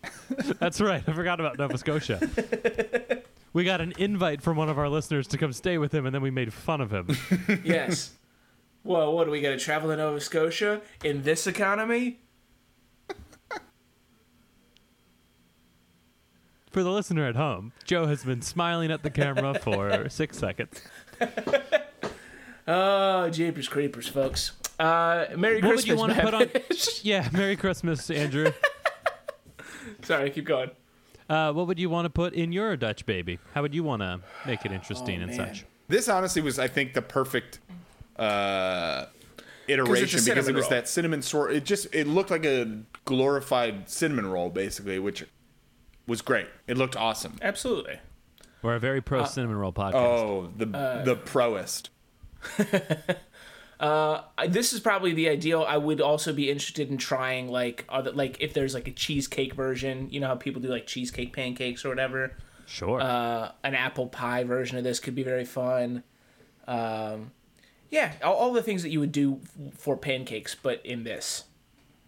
That's 0.58 0.80
right. 0.80 1.02
I 1.06 1.12
forgot 1.12 1.40
about 1.40 1.58
Nova 1.58 1.78
Scotia. 1.78 2.20
We 3.54 3.64
got 3.64 3.82
an 3.82 3.92
invite 3.98 4.40
from 4.40 4.56
one 4.56 4.70
of 4.70 4.78
our 4.78 4.88
listeners 4.88 5.26
to 5.28 5.36
come 5.36 5.52
stay 5.52 5.76
with 5.76 5.92
him, 5.92 6.06
and 6.06 6.14
then 6.14 6.22
we 6.22 6.30
made 6.30 6.52
fun 6.54 6.80
of 6.80 6.90
him. 6.90 7.14
Yes. 7.62 8.12
well, 8.82 9.12
what 9.12 9.24
do 9.24 9.30
we 9.30 9.42
got 9.42 9.50
to 9.50 9.58
travel 9.58 9.90
to 9.90 9.96
Nova 9.96 10.20
Scotia 10.20 10.80
in 11.04 11.22
this 11.22 11.46
economy? 11.46 12.18
For 16.72 16.82
the 16.82 16.90
listener 16.90 17.26
at 17.28 17.36
home, 17.36 17.72
Joe 17.84 18.06
has 18.06 18.24
been 18.24 18.40
smiling 18.40 18.90
at 18.90 19.02
the 19.02 19.10
camera 19.10 19.58
for 19.58 20.08
six 20.08 20.38
seconds. 20.38 20.80
Oh, 22.66 23.28
jeepers 23.28 23.68
creepers, 23.68 24.08
folks. 24.08 24.52
Uh, 24.78 25.26
Merry 25.36 25.56
What 25.56 25.62
would 25.64 25.84
Christmas. 25.84 25.86
you 25.86 25.96
want 25.96 26.14
to 26.14 26.22
put 26.22 26.34
on? 26.34 26.46
Yeah, 27.02 27.28
Merry 27.32 27.56
Christmas, 27.56 28.08
Andrew. 28.10 28.52
Sorry, 30.02 30.30
keep 30.30 30.46
going. 30.46 30.70
Uh, 31.28 31.52
what 31.52 31.66
would 31.66 31.78
you 31.78 31.90
want 31.90 32.06
to 32.06 32.10
put 32.10 32.32
in 32.34 32.52
your 32.52 32.76
Dutch 32.76 33.04
baby? 33.04 33.38
How 33.54 33.62
would 33.62 33.74
you 33.74 33.84
want 33.84 34.00
to 34.02 34.20
make 34.46 34.64
it 34.64 34.72
interesting 34.72 35.20
Oh, 35.20 35.24
and 35.24 35.36
man. 35.36 35.54
such? 35.54 35.64
This 35.88 36.08
honestly 36.08 36.40
was, 36.40 36.58
I 36.58 36.68
think, 36.68 36.94
the 36.94 37.02
perfect 37.02 37.58
uh, 38.16 39.06
iteration 39.68 40.20
because 40.24 40.48
it 40.48 40.54
was 40.54 40.62
roll. 40.62 40.70
that 40.70 40.88
cinnamon 40.88 41.20
swirl. 41.22 41.54
It 41.54 41.64
just 41.64 41.88
it 41.94 42.06
looked 42.06 42.30
like 42.30 42.44
a 42.46 42.80
glorified 43.04 43.90
cinnamon 43.90 44.26
roll, 44.26 44.48
basically, 44.48 44.98
which 44.98 45.24
was 46.06 46.22
great. 46.22 46.46
It 46.66 46.76
looked 46.76 46.96
awesome. 46.96 47.36
Absolutely. 47.42 47.98
We're 48.62 48.74
a 48.76 48.80
very 48.80 49.00
pro 49.00 49.24
cinnamon 49.24 49.56
roll 49.56 49.72
podcast. 49.72 49.94
Oh, 49.94 50.50
the 50.56 50.66
Uh, 50.76 51.04
the 51.04 51.16
proest. 51.16 51.90
I- 52.58 53.16
This 54.48 54.72
is 54.72 54.80
probably 54.80 55.12
the 55.12 55.28
ideal. 55.28 55.64
I 55.66 55.76
would 55.76 56.00
also 56.00 56.32
be 56.32 56.50
interested 56.50 56.90
in 56.90 56.96
trying 56.98 57.48
like 57.48 57.84
other 57.88 58.12
like 58.12 58.36
if 58.40 58.54
there's 58.54 58.74
like 58.74 58.88
a 58.88 58.92
cheesecake 58.92 59.54
version. 59.54 60.08
You 60.10 60.20
know 60.20 60.28
how 60.28 60.34
people 60.36 60.60
do 60.62 60.68
like 60.68 60.86
cheesecake 60.86 61.32
pancakes 61.32 61.84
or 61.84 61.88
whatever. 61.88 62.36
sure. 62.66 63.00
Uh, 63.00 63.50
an 63.64 63.74
apple 63.74 64.06
pie 64.06 64.44
version 64.44 64.78
of 64.78 64.84
this 64.84 65.00
could 65.00 65.14
be 65.14 65.22
very 65.24 65.44
fun. 65.44 66.02
Um, 66.68 67.32
yeah, 67.90 68.12
all, 68.22 68.34
all 68.34 68.52
the 68.52 68.62
things 68.62 68.82
that 68.84 68.90
you 68.90 69.00
would 69.00 69.12
do 69.12 69.40
f- 69.42 69.74
for 69.78 69.96
pancakes, 69.96 70.54
but 70.54 70.84
in 70.86 71.02
this. 71.04 71.44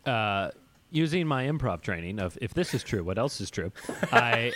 uh, 0.06 0.50
using 0.94 1.26
my 1.26 1.44
improv 1.44 1.82
training 1.82 2.18
of 2.20 2.38
if 2.40 2.54
this 2.54 2.72
is 2.74 2.82
true, 2.82 3.02
what 3.04 3.18
else 3.18 3.40
is 3.40 3.50
true? 3.50 3.72
I 4.12 4.52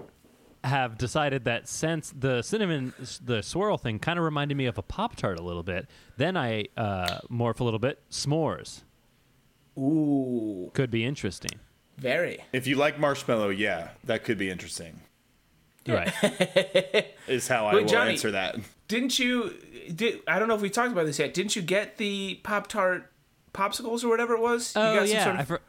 have 0.64 0.98
decided 0.98 1.44
that 1.44 1.68
since 1.68 2.12
the 2.16 2.42
cinnamon, 2.42 2.92
the 3.24 3.42
swirl 3.42 3.78
thing 3.78 3.98
kind 3.98 4.18
of 4.18 4.24
reminded 4.24 4.56
me 4.56 4.66
of 4.66 4.76
a 4.76 4.82
Pop 4.82 5.16
Tart 5.16 5.38
a 5.38 5.42
little 5.42 5.62
bit, 5.62 5.88
then 6.16 6.36
I 6.36 6.64
uh, 6.76 7.18
morph 7.30 7.60
a 7.60 7.64
little 7.64 7.78
bit. 7.78 8.02
S'mores 8.10 8.82
Ooh, 9.78 10.70
could 10.74 10.90
be 10.90 11.04
interesting. 11.04 11.52
very. 11.96 12.38
If 12.52 12.66
you 12.66 12.76
like 12.76 12.98
marshmallow, 12.98 13.50
yeah, 13.50 13.90
that 14.04 14.24
could 14.24 14.38
be 14.38 14.50
interesting. 14.50 15.00
Right. 15.86 16.12
Is 17.28 17.48
how 17.48 17.66
I 17.66 17.74
Wait, 17.74 17.82
will 17.84 17.88
Johnny. 17.88 18.10
answer 18.12 18.32
that. 18.32 18.56
Didn't 18.88 19.18
you? 19.18 19.54
Did 19.94 20.20
I 20.26 20.38
don't 20.38 20.48
know 20.48 20.54
if 20.54 20.60
we 20.60 20.68
talked 20.68 20.92
about 20.92 21.06
this 21.06 21.18
yet? 21.18 21.32
Didn't 21.32 21.56
you 21.56 21.62
get 21.62 21.96
the 21.96 22.40
Pop 22.42 22.66
Tart 22.66 23.10
popsicles 23.54 24.04
or 24.04 24.08
whatever 24.08 24.34
it 24.34 24.40
was? 24.40 24.74
You 24.76 24.82
Oh 24.82 24.94
got 24.96 25.08
some 25.08 25.16
yeah. 25.16 25.24
sort 25.24 25.36
I 25.36 25.40
of- 25.40 25.48
for- 25.48 25.60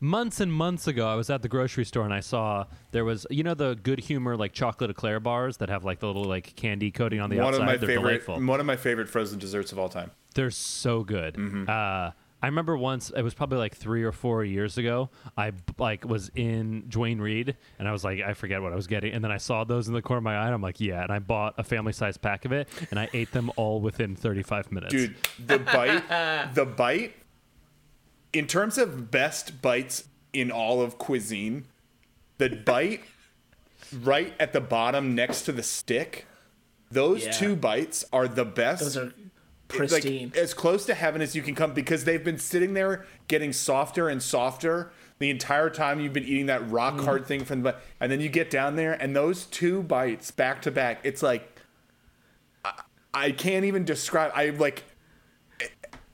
months 0.00 0.40
and 0.40 0.52
months 0.52 0.86
ago, 0.86 1.06
I 1.08 1.14
was 1.14 1.30
at 1.30 1.42
the 1.42 1.48
grocery 1.48 1.84
store 1.84 2.04
and 2.04 2.12
I 2.14 2.20
saw 2.20 2.66
there 2.92 3.04
was 3.04 3.26
you 3.30 3.42
know 3.42 3.54
the 3.54 3.74
Good 3.82 4.00
Humor 4.00 4.36
like 4.36 4.52
chocolate 4.52 4.90
eclair 4.90 5.20
bars 5.20 5.56
that 5.58 5.68
have 5.68 5.84
like 5.84 6.00
the 6.00 6.06
little 6.06 6.24
like 6.24 6.54
candy 6.56 6.90
coating 6.90 7.20
on 7.20 7.30
the 7.30 7.36
One 7.38 7.48
outside. 7.54 7.60
of 7.60 7.66
my 7.66 7.76
They're 7.76 7.88
favorite, 7.88 8.24
delightful. 8.26 8.40
one 8.46 8.60
of 8.60 8.66
my 8.66 8.76
favorite 8.76 9.08
frozen 9.08 9.38
desserts 9.38 9.72
of 9.72 9.78
all 9.78 9.88
time. 9.88 10.10
They're 10.34 10.50
so 10.50 11.04
good. 11.04 11.34
Mm-hmm. 11.34 11.64
Uh, 11.68 12.10
I 12.42 12.48
remember 12.48 12.76
once 12.76 13.08
it 13.16 13.22
was 13.22 13.32
probably 13.32 13.56
like 13.56 13.74
three 13.74 14.02
or 14.02 14.12
four 14.12 14.44
years 14.44 14.76
ago. 14.76 15.08
I 15.34 15.52
like 15.78 16.04
was 16.04 16.30
in 16.34 16.84
Duane 16.90 17.18
Reade 17.18 17.56
and 17.78 17.88
I 17.88 17.92
was 17.92 18.04
like, 18.04 18.20
I 18.20 18.34
forget 18.34 18.60
what 18.60 18.70
I 18.70 18.76
was 18.76 18.86
getting, 18.86 19.14
and 19.14 19.24
then 19.24 19.30
I 19.32 19.38
saw 19.38 19.64
those 19.64 19.88
in 19.88 19.94
the 19.94 20.02
corner 20.02 20.18
of 20.18 20.24
my 20.24 20.36
eye. 20.36 20.44
and 20.46 20.54
I'm 20.54 20.60
like, 20.60 20.78
yeah, 20.78 21.02
and 21.02 21.10
I 21.10 21.20
bought 21.20 21.54
a 21.56 21.64
family 21.64 21.94
size 21.94 22.18
pack 22.18 22.44
of 22.44 22.52
it, 22.52 22.68
and 22.90 23.00
I 23.00 23.08
ate 23.14 23.32
them 23.32 23.50
all 23.56 23.80
within 23.80 24.14
35 24.14 24.72
minutes. 24.72 24.92
Dude, 24.92 25.14
the 25.46 25.58
bite, 25.58 26.06
the 26.54 26.66
bite. 26.66 27.14
In 28.34 28.46
terms 28.46 28.76
of 28.76 29.10
best 29.10 29.62
bites 29.62 30.04
in 30.32 30.50
all 30.50 30.82
of 30.82 30.98
cuisine, 30.98 31.64
the 32.38 32.50
bite 32.50 33.02
right 34.02 34.34
at 34.40 34.52
the 34.52 34.60
bottom 34.60 35.14
next 35.14 35.42
to 35.42 35.52
the 35.52 35.62
stick. 35.62 36.26
Those 36.90 37.24
Yeah. 37.24 37.32
two 37.32 37.56
bites 37.56 38.04
are 38.12 38.28
the 38.28 38.44
best. 38.44 38.82
those 38.82 38.96
are 38.96 39.04
like, 39.04 39.14
pristine. 39.68 40.32
as 40.36 40.52
close 40.52 40.84
to 40.86 40.94
heaven 40.94 41.22
as 41.22 41.34
you 41.34 41.42
can 41.42 41.54
come 41.54 41.72
because 41.72 42.04
they've 42.04 42.22
been 42.22 42.38
sitting 42.38 42.74
there 42.74 43.06
getting 43.28 43.52
softer 43.52 44.08
and 44.08 44.22
softer 44.22 44.92
the 45.18 45.30
entire 45.30 45.70
time 45.70 46.00
you've 46.00 46.12
been 46.12 46.24
eating 46.24 46.46
that 46.46 46.68
rock 46.70 47.00
hard 47.00 47.24
mm. 47.24 47.26
thing 47.26 47.44
from 47.44 47.62
the 47.62 47.74
and 47.98 48.12
then 48.12 48.20
you 48.20 48.28
get 48.28 48.50
down 48.50 48.76
there 48.76 48.92
and 48.92 49.16
those 49.16 49.46
two 49.46 49.82
bites 49.82 50.30
back 50.30 50.60
to 50.60 50.70
back 50.70 51.00
it's 51.02 51.22
like 51.22 51.48
I, 52.64 52.82
I 53.14 53.30
can't 53.32 53.64
even 53.64 53.84
describe 53.84 54.30
I 54.34 54.50
like 54.50 54.84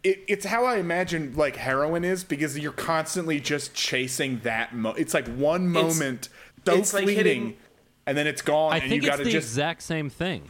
it, 0.02 0.24
it's 0.28 0.46
how 0.46 0.64
I 0.64 0.76
imagine 0.78 1.34
like 1.36 1.56
heroin 1.56 2.04
is 2.04 2.24
because 2.24 2.58
you're 2.58 2.72
constantly 2.72 3.38
just 3.40 3.74
chasing 3.74 4.40
that 4.40 4.74
mo- 4.74 4.94
it's 4.96 5.14
like 5.14 5.28
one 5.28 5.70
It's- 5.70 5.98
moment 5.98 6.28
so 6.66 6.74
it's 6.74 6.92
like 6.94 7.04
fleeting 7.04 7.24
hitting- 7.24 7.56
and 8.06 8.16
then 8.18 8.26
it's 8.26 8.42
gone 8.42 8.72
I 8.72 8.76
and 8.78 8.88
think 8.90 9.02
you 9.02 9.08
it's 9.08 9.16
gotta 9.16 9.24
the 9.24 9.30
just 9.30 9.48
exact 9.48 9.82
same 9.82 10.08
thing. 10.10 10.42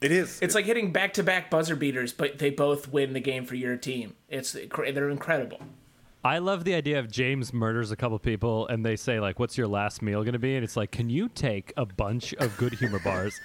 it 0.00 0.10
is 0.12 0.38
It's 0.42 0.54
like 0.54 0.64
hitting 0.64 0.92
back 0.92 1.14
to 1.14 1.22
back 1.22 1.50
buzzer 1.50 1.76
beaters, 1.76 2.12
but 2.12 2.38
they 2.38 2.50
both 2.50 2.88
win 2.88 3.12
the 3.14 3.20
game 3.20 3.44
for 3.46 3.54
your 3.54 3.76
team. 3.76 4.14
It's 4.28 4.52
they're 4.52 5.08
incredible. 5.10 5.60
I 6.24 6.38
love 6.38 6.64
the 6.64 6.74
idea 6.74 6.98
of 6.98 7.10
James 7.10 7.52
murders 7.52 7.90
a 7.90 7.96
couple 7.96 8.18
people 8.18 8.66
and 8.68 8.84
they 8.84 8.96
say 8.96 9.20
like, 9.20 9.38
"What's 9.38 9.58
your 9.58 9.68
last 9.68 10.00
meal 10.00 10.22
going 10.22 10.32
to 10.32 10.38
be?" 10.38 10.54
And 10.56 10.64
it's 10.64 10.74
like, 10.76 10.90
"Can 10.90 11.10
you 11.10 11.28
take 11.28 11.72
a 11.76 11.84
bunch 11.84 12.32
of 12.34 12.56
good 12.56 12.72
humor 12.72 12.98
bars 12.98 13.38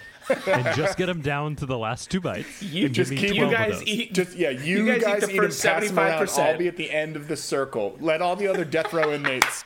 and 0.48 0.64
just 0.78 0.98
get 0.98 1.08
them 1.08 1.22
down 1.22 1.58
to 1.58 1.66
the 1.66 1.78
last 1.78 2.10
two 2.10 2.22
bites?" 2.22 2.62
You 2.70 2.88
just 2.88 3.12
keep 3.12 3.36
You 3.36 3.52
guys 3.52 3.84
eat. 3.86 4.14
Just 4.14 4.38
yeah, 4.38 4.52
you, 4.52 4.86
guys 4.86 4.98
eat 4.98 5.02
guys, 5.02 5.22
the 5.24 5.32
eat, 5.32 5.38
'em, 5.38 5.44
first 5.46 5.64
pass 5.64 5.84
'em 5.84 5.96
75%. 5.96 6.40
I'll 6.40 6.58
be 6.58 6.68
at 6.70 6.78
the 6.78 6.90
end 6.90 7.18
of 7.18 7.28
the 7.28 7.36
circle. 7.36 7.98
Let 8.00 8.22
all 8.22 8.38
the 8.38 8.48
other 8.48 8.64
death 8.64 8.94
row 8.94 9.12
inmates 9.12 9.66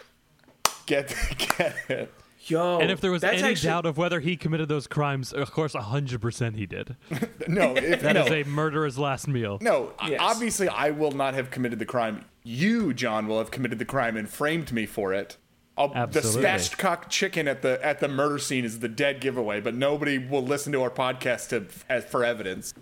get 0.88 1.16
get 1.58 1.76
it. 1.90 2.14
Yo, 2.46 2.80
And 2.80 2.92
if 2.92 3.00
there 3.00 3.12
was 3.12 3.24
any 3.24 3.42
actually, 3.42 3.68
doubt 3.68 3.86
of 3.86 3.98
whether 3.98 4.20
he 4.20 4.36
committed 4.36 4.68
those 4.68 4.86
crimes, 4.88 5.32
of 5.32 5.52
course, 5.52 5.74
100% 5.74 6.56
he 6.56 6.66
did. 6.66 6.96
No, 7.48 7.74
if, 7.76 8.02
That 8.02 8.14
no, 8.14 8.26
is 8.26 8.32
a 8.46 8.50
murderer's 8.50 8.98
last 9.00 9.28
meal. 9.28 9.58
no. 9.62 9.94
Yes. 10.08 10.20
Obviously, 10.22 10.68
I 10.68 10.90
will 10.92 11.12
not 11.12 11.34
have 11.36 11.52
committed 11.52 11.80
the 11.80 11.86
crime. 11.86 12.26
You, 12.44 12.94
John, 12.94 13.28
will 13.28 13.38
have 13.40 13.52
committed 13.52 13.80
the 13.80 13.86
crime 13.86 14.18
and 14.18 14.30
framed 14.30 14.72
me 14.74 14.86
for 14.86 15.14
it. 15.14 15.38
I'll, 15.78 15.88
the 15.90 15.98
Absolutely. 15.98 16.44
spatchcock 16.44 17.10
chicken 17.10 17.48
at 17.48 17.62
the 17.64 17.84
at 17.84 18.00
the 18.00 18.08
murder 18.08 18.38
scene 18.38 18.64
is 18.64 18.80
the 18.80 18.88
dead 18.90 19.22
giveaway, 19.22 19.60
but 19.60 19.74
nobody 19.74 20.20
will 20.20 20.44
listen 20.44 20.72
to 20.74 20.82
our 20.84 20.92
podcast 20.92 21.50
to, 21.50 21.66
as, 21.90 22.06
for 22.06 22.24
evidence. 22.24 22.74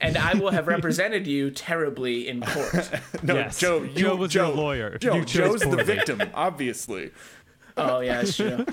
and 0.00 0.16
I 0.16 0.34
will 0.34 0.50
have 0.50 0.66
represented 0.76 1.26
you 1.28 1.50
terribly 1.52 2.26
in 2.28 2.40
court. 2.40 2.90
No, 3.22 3.34
Yes. 3.36 3.60
Joe, 3.60 3.82
you, 3.82 3.90
Joe 3.94 4.16
was 4.16 4.34
your 4.34 4.48
lawyer. 4.48 4.98
Joe, 4.98 5.14
You 5.16 5.24
chose 5.24 5.60
Joe's 5.62 5.76
the 5.76 5.84
victim, 5.84 6.20
obviously. 6.34 7.12
Oh 7.78 8.00
yeah, 8.00 8.20
it's 8.22 8.36
true. 8.36 8.64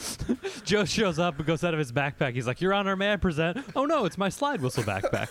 Joe 0.66 0.86
shows 0.86 1.20
up 1.20 1.38
and 1.38 1.46
goes 1.46 1.64
out 1.64 1.74
of 1.74 1.80
his 1.80 1.92
backpack. 1.92 2.34
He's 2.34 2.48
like, 2.48 2.62
Your 2.62 2.74
Honor, 2.74 2.96
may 2.96 3.14
I 3.14 3.18
present? 3.18 3.64
Oh, 3.76 3.86
no, 3.86 4.06
it's 4.06 4.18
my 4.18 4.30
slide 4.30 4.62
whistle 4.62 4.84
backpack. 4.84 5.30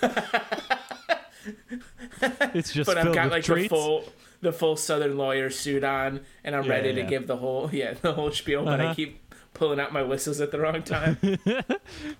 it's 2.54 2.72
just 2.72 2.86
But 2.88 2.98
I've 2.98 3.14
got 3.14 3.30
like 3.30 3.44
treats. 3.44 3.64
the 3.64 3.68
full 3.68 4.04
the 4.40 4.52
full 4.52 4.76
Southern 4.76 5.16
lawyer 5.16 5.48
suit 5.50 5.84
on, 5.84 6.20
and 6.44 6.54
I'm 6.54 6.64
Yeah, 6.64 6.70
ready 6.70 6.88
yeah, 6.90 6.94
to 6.96 7.02
give 7.04 7.26
the 7.26 7.36
whole 7.36 7.70
yeah 7.72 7.94
the 7.94 8.12
whole 8.12 8.30
spiel, 8.30 8.64
but 8.64 8.80
I 8.80 8.84
Uh-huh. 8.86 8.94
keep 8.94 9.20
pulling 9.54 9.78
out 9.80 9.92
my 9.92 10.02
whistles 10.02 10.40
at 10.40 10.50
the 10.50 10.58
wrong 10.60 10.82
time. 10.84 11.16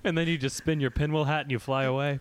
and 0.05 0.17
then 0.17 0.27
you 0.29 0.39
just 0.39 0.57
spin 0.57 0.81
your 0.81 0.91
pinwheel 0.91 1.25
hat 1.25 1.43
and 1.43 1.51
you 1.51 1.59
fly 1.59 1.85
away. 1.85 2.21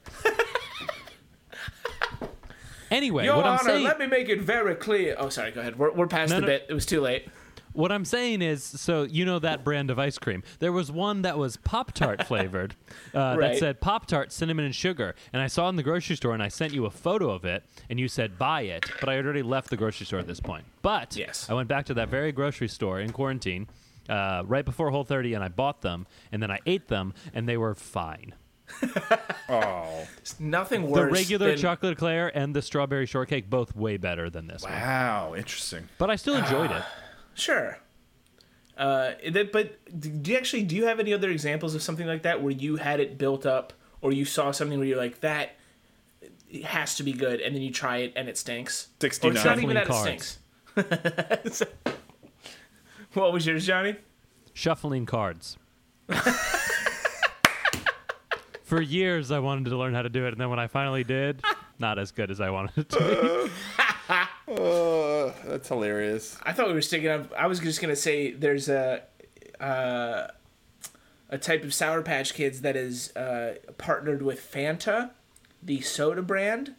anyway, 2.91 3.25
Your 3.25 3.35
what 3.37 3.45
I'm 3.45 3.59
Honor, 3.59 3.63
saying, 3.69 3.83
let 3.83 3.99
me 3.99 4.07
make 4.07 4.29
it 4.29 4.41
very 4.41 4.75
clear. 4.75 5.15
Oh, 5.17 5.29
sorry. 5.29 5.51
Go 5.51 5.61
ahead. 5.61 5.77
We're, 5.77 5.91
we're 5.91 6.07
past 6.07 6.29
No, 6.31 6.37
the 6.37 6.41
no. 6.41 6.47
bit. 6.47 6.65
It 6.69 6.73
was 6.73 6.85
too 6.85 7.01
late. 7.01 7.27
What 7.73 7.91
I'm 7.91 8.05
saying 8.05 8.41
is, 8.41 8.63
so 8.63 9.03
you 9.03 9.25
know 9.25 9.39
that 9.39 9.63
brand 9.63 9.89
of 9.89 9.99
ice 9.99 10.17
cream. 10.17 10.43
There 10.59 10.71
was 10.71 10.91
one 10.91 11.23
that 11.23 11.37
was 11.37 11.57
Pop 11.57 11.91
Tart 11.91 12.23
flavored 12.27 12.75
uh, 13.13 13.35
that 13.37 13.57
said 13.57 13.81
Pop 13.81 14.05
Tart 14.05 14.31
cinnamon 14.31 14.65
and 14.65 14.75
sugar, 14.75 15.15
and 15.31 15.41
I 15.41 15.47
saw 15.47 15.67
it 15.67 15.69
in 15.69 15.75
the 15.75 15.83
grocery 15.83 16.15
store, 16.15 16.33
and 16.33 16.41
I 16.43 16.47
sent 16.47 16.73
you 16.73 16.85
a 16.85 16.91
photo 16.91 17.29
of 17.31 17.45
it, 17.45 17.63
and 17.89 17.99
you 17.99 18.07
said 18.07 18.37
buy 18.37 18.61
it, 18.61 18.85
but 18.99 19.09
I 19.09 19.15
had 19.15 19.25
already 19.25 19.43
left 19.43 19.69
the 19.69 19.77
grocery 19.77 20.05
store 20.05 20.19
at 20.19 20.27
this 20.27 20.39
point. 20.39 20.65
But 20.81 21.15
Yes. 21.15 21.49
I 21.49 21.53
went 21.53 21.67
back 21.67 21.85
to 21.87 21.93
that 21.95 22.09
very 22.09 22.31
grocery 22.31 22.67
store 22.67 22.99
in 22.99 23.11
quarantine. 23.11 23.67
Uh, 24.09 24.43
right 24.45 24.65
before 24.65 24.89
Whole 24.89 25.05
30, 25.05 25.33
and 25.33 25.41
I 25.41 25.47
bought 25.47 25.81
them, 25.81 26.07
and 26.29 26.43
then 26.43 26.51
I 26.51 26.59
ate 26.65 26.89
them, 26.89 27.13
and 27.33 27.47
they 27.47 27.55
were 27.55 27.73
fine. 27.73 28.33
Oh, 29.49 30.07
It's 30.17 30.39
nothing 30.39 30.89
worse. 30.89 31.05
The 31.09 31.11
regular 31.11 31.49
than, 31.49 31.57
chocolate 31.57 31.93
eclair 31.93 32.35
and 32.35 32.55
the 32.55 32.61
strawberry 32.61 33.05
shortcake 33.05 33.49
both 33.49 33.75
way 33.75 33.97
better 33.97 34.29
than 34.29 34.47
this 34.47 34.63
one. 34.63 34.71
wow, 34.71 35.35
interesting. 35.35 35.87
But 35.97 36.09
I 36.09 36.15
still 36.15 36.35
enjoyed 36.35 36.71
it. 36.71 36.83
Sure. 37.35 37.77
Uh, 38.77 39.11
that, 39.31 39.51
but 39.51 39.77
do 39.99 40.31
you 40.31 40.37
actually 40.37 40.63
do 40.63 40.75
you 40.75 40.85
have 40.85 40.99
any 40.99 41.13
other 41.13 41.29
examples 41.29 41.75
of 41.75 41.83
something 41.83 42.07
like 42.07 42.23
that 42.23 42.41
where 42.41 42.51
you 42.51 42.77
had 42.77 42.99
it 42.99 43.17
built 43.17 43.45
up, 43.45 43.73
or 44.01 44.11
you 44.11 44.25
saw 44.25 44.51
something 44.51 44.79
where 44.79 44.87
you're 44.87 44.97
like 44.97 45.19
that 45.21 45.55
it 46.49 46.63
has 46.65 46.95
to 46.95 47.03
be 47.03 47.13
good, 47.13 47.39
and 47.41 47.55
then 47.55 47.61
you 47.61 47.71
try 47.71 47.97
it 47.97 48.13
and 48.15 48.29
it 48.29 48.37
stinks? 48.37 48.89
Or 49.01 49.07
it's 49.07 49.17
69. 49.17 49.43
not 49.43 49.59
even 49.59 49.75
Shuffling 49.75 50.21
that 50.75 51.41
it 51.45 51.53
stinks. 51.53 51.73
what 53.13 53.33
was 53.33 53.45
yours, 53.45 53.65
Johnny? 53.65 53.95
Shuffling 54.53 55.05
cards. 55.05 55.57
For 58.63 58.81
years, 58.81 59.31
I 59.31 59.39
wanted 59.39 59.69
to 59.69 59.77
learn 59.77 59.93
how 59.93 60.01
to 60.03 60.09
do 60.09 60.25
it, 60.25 60.29
and 60.29 60.41
then 60.41 60.49
when 60.49 60.59
I 60.59 60.67
finally 60.67 61.03
did, 61.03 61.43
not 61.79 61.99
as 61.99 62.11
good 62.11 62.31
as 62.31 62.41
I 62.41 62.49
wanted 62.49 62.77
it 62.77 62.89
to 62.89 62.99
be. 62.99 63.51
Uh, 64.57 65.31
that's 65.45 65.67
hilarious. 65.67 66.37
I 66.43 66.53
thought 66.53 66.67
we 66.67 66.73
were 66.73 66.81
sticking 66.81 67.09
up. 67.09 67.31
I 67.33 67.47
was 67.47 67.59
just 67.59 67.81
gonna 67.81 67.95
say 67.95 68.31
there's 68.31 68.69
a 68.69 69.03
uh, 69.59 70.27
a 71.29 71.37
type 71.37 71.63
of 71.63 71.73
Sour 71.73 72.01
Patch 72.01 72.33
Kids 72.33 72.61
that 72.61 72.75
is 72.75 73.15
uh, 73.15 73.55
partnered 73.77 74.21
with 74.21 74.39
Fanta, 74.39 75.11
the 75.61 75.81
soda 75.81 76.21
brand. 76.21 76.75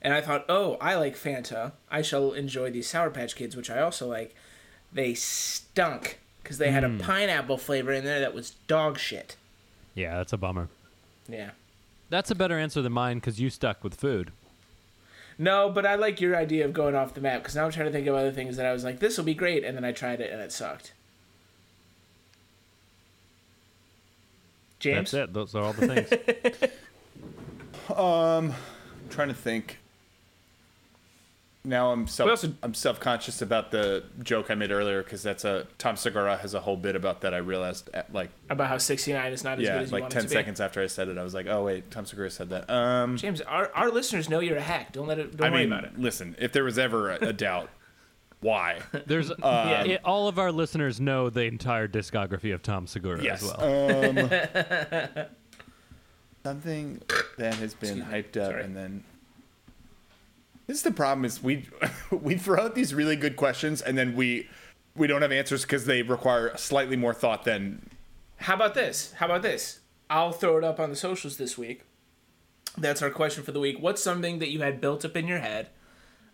And 0.00 0.12
I 0.12 0.20
thought, 0.20 0.44
oh, 0.48 0.76
I 0.80 0.96
like 0.96 1.16
Fanta. 1.16 1.72
I 1.90 2.02
shall 2.02 2.32
enjoy 2.32 2.70
these 2.70 2.86
Sour 2.88 3.10
Patch 3.10 3.34
Kids, 3.34 3.56
which 3.56 3.70
I 3.70 3.80
also 3.80 4.06
like. 4.06 4.34
They 4.92 5.14
stunk 5.14 6.20
because 6.42 6.58
they 6.58 6.70
had 6.70 6.84
a 6.84 6.90
pineapple 6.98 7.56
flavor 7.58 7.90
in 7.90 8.04
there 8.04 8.20
that 8.20 8.34
was 8.34 8.50
dog 8.68 8.98
shit. 8.98 9.36
Yeah, 9.94 10.18
that's 10.18 10.32
a 10.32 10.36
bummer. 10.36 10.68
Yeah. 11.26 11.50
That's 12.10 12.30
a 12.30 12.34
better 12.34 12.58
answer 12.58 12.82
than 12.82 12.92
mine 12.92 13.16
because 13.16 13.40
you 13.40 13.50
stuck 13.50 13.82
with 13.82 13.94
food. 13.94 14.30
No, 15.38 15.68
but 15.70 15.84
I 15.84 15.96
like 15.96 16.20
your 16.20 16.36
idea 16.36 16.64
of 16.64 16.72
going 16.72 16.94
off 16.94 17.14
the 17.14 17.20
map 17.20 17.42
because 17.42 17.56
now 17.56 17.64
I'm 17.64 17.72
trying 17.72 17.86
to 17.86 17.92
think 17.92 18.06
of 18.06 18.14
other 18.14 18.32
things 18.32 18.56
that 18.56 18.66
I 18.66 18.72
was 18.72 18.84
like, 18.84 19.00
this 19.00 19.16
will 19.16 19.24
be 19.24 19.34
great, 19.34 19.64
and 19.64 19.76
then 19.76 19.84
I 19.84 19.92
tried 19.92 20.20
it 20.20 20.32
and 20.32 20.40
it 20.40 20.52
sucked. 20.52 20.92
James, 24.78 25.12
That's 25.12 25.30
it. 25.30 25.32
Those 25.32 25.54
are 25.54 25.62
all 25.62 25.72
the 25.72 25.88
things. 25.88 26.70
I'm 27.88 27.96
um, 27.98 28.54
trying 29.10 29.28
to 29.28 29.34
think. 29.34 29.78
Now 31.66 31.92
I'm 31.92 32.06
self 32.06 32.28
also- 32.28 32.52
I'm 32.62 32.74
self 32.74 33.00
conscious 33.00 33.40
about 33.40 33.70
the 33.70 34.04
joke 34.22 34.50
I 34.50 34.54
made 34.54 34.70
earlier 34.70 35.02
because 35.02 35.22
that's 35.22 35.44
a 35.46 35.66
Tom 35.78 35.96
Segura 35.96 36.36
has 36.36 36.52
a 36.52 36.60
whole 36.60 36.76
bit 36.76 36.94
about 36.94 37.22
that. 37.22 37.32
I 37.32 37.38
realized 37.38 37.88
at, 37.94 38.12
like 38.12 38.28
about 38.50 38.68
how 38.68 38.76
69 38.76 39.32
is 39.32 39.42
not 39.44 39.52
as 39.52 39.58
good 39.60 39.64
yeah 39.64 39.76
as 39.80 39.88
you 39.90 39.92
like 39.94 40.02
want 40.02 40.12
ten 40.12 40.20
it 40.20 40.22
to 40.24 40.28
be. 40.28 40.34
seconds 40.34 40.60
after 40.60 40.82
I 40.82 40.86
said 40.88 41.08
it 41.08 41.16
I 41.16 41.22
was 41.22 41.32
like 41.32 41.46
oh 41.46 41.64
wait 41.64 41.90
Tom 41.90 42.04
Segura 42.04 42.30
said 42.30 42.50
that. 42.50 42.68
Um, 42.68 43.16
James, 43.16 43.40
our, 43.40 43.70
our 43.74 43.90
listeners 43.90 44.28
know 44.28 44.40
you're 44.40 44.58
a 44.58 44.62
hack. 44.62 44.92
Don't 44.92 45.06
let 45.06 45.18
it. 45.18 45.36
Don't 45.38 45.46
I 45.46 45.50
worry 45.50 45.60
mean 45.64 45.72
about 45.72 45.84
it. 45.84 45.98
listen 45.98 46.36
if 46.38 46.52
there 46.52 46.64
was 46.64 46.78
ever 46.78 47.10
a, 47.12 47.28
a 47.28 47.32
doubt 47.32 47.70
why 48.40 48.80
There's 49.06 49.32
Yeah. 49.38 49.84
it- 49.84 50.00
all 50.04 50.28
of 50.28 50.38
our 50.38 50.52
listeners 50.52 51.00
know 51.00 51.30
the 51.30 51.44
entire 51.44 51.88
discography 51.88 52.52
of 52.52 52.62
Tom 52.62 52.86
Segura 52.86 53.22
yes 53.22 53.42
as 53.42 53.56
well. 53.56 54.10
um, 54.10 55.26
something 56.44 57.00
that 57.38 57.54
has 57.54 57.72
been 57.74 58.02
hyped 58.02 58.36
up 58.36 58.50
Sorry. 58.52 58.64
and 58.64 58.76
then. 58.76 59.04
This 60.66 60.78
is 60.78 60.82
the 60.82 60.92
problem 60.92 61.24
is 61.24 61.42
we 61.42 61.68
we 62.10 62.36
throw 62.36 62.64
out 62.64 62.74
these 62.74 62.94
really 62.94 63.16
good 63.16 63.36
questions 63.36 63.82
and 63.82 63.96
then 63.98 64.14
we 64.16 64.48
we 64.96 65.06
don't 65.06 65.22
have 65.22 65.32
answers 65.32 65.62
because 65.62 65.86
they 65.86 66.02
require 66.02 66.56
slightly 66.56 66.96
more 66.96 67.14
thought 67.14 67.44
than 67.44 67.88
How 68.38 68.54
about 68.54 68.74
this? 68.74 69.12
How 69.14 69.26
about 69.26 69.42
this? 69.42 69.80
I'll 70.10 70.32
throw 70.32 70.58
it 70.58 70.64
up 70.64 70.78
on 70.78 70.90
the 70.90 70.96
socials 70.96 71.36
this 71.36 71.56
week. 71.58 71.82
That's 72.76 73.02
our 73.02 73.10
question 73.10 73.42
for 73.44 73.52
the 73.52 73.60
week. 73.60 73.76
What's 73.80 74.02
something 74.02 74.38
that 74.40 74.50
you 74.50 74.60
had 74.60 74.80
built 74.80 75.04
up 75.04 75.16
in 75.16 75.26
your 75.26 75.38
head? 75.38 75.68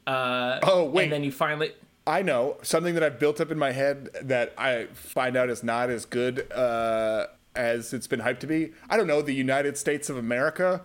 Uh, 0.06 0.58
Oh, 0.62 0.84
wait. 0.84 1.04
And 1.04 1.12
then 1.12 1.24
you 1.24 1.32
finally. 1.32 1.72
I 2.06 2.22
know 2.22 2.56
something 2.62 2.94
that 2.94 3.02
I've 3.02 3.18
built 3.20 3.40
up 3.40 3.50
in 3.50 3.58
my 3.58 3.72
head 3.72 4.08
that 4.22 4.54
I 4.58 4.86
find 4.94 5.36
out 5.36 5.50
is 5.50 5.62
not 5.62 5.90
as 5.90 6.06
good 6.06 6.50
uh, 6.50 7.26
as 7.54 7.92
it's 7.92 8.06
been 8.06 8.20
hyped 8.20 8.40
to 8.40 8.46
be. 8.46 8.72
I 8.88 8.96
don't 8.96 9.06
know 9.06 9.22
the 9.22 9.34
United 9.34 9.76
States 9.76 10.08
of 10.08 10.16
America. 10.16 10.82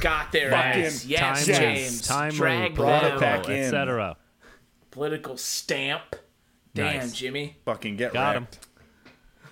Got 0.00 0.32
their 0.32 0.50
Fucking 0.50 0.82
ass. 0.84 1.04
Yes, 1.06 1.46
time 1.46 1.54
James. 1.56 2.06
Timely, 2.06 2.36
Drag 2.36 2.74
brought 2.74 3.04
it 3.04 3.10
them. 3.10 3.20
back 3.20 3.42
political, 3.44 3.54
in. 3.54 3.62
etc. 3.64 4.16
Political 4.90 5.36
stamp. 5.36 6.16
Damn, 6.74 6.96
Nice. 6.98 7.12
Jimmy. 7.12 7.56
Fucking 7.64 7.96
get 7.96 8.12
Got 8.12 8.36
'em. 8.36 8.42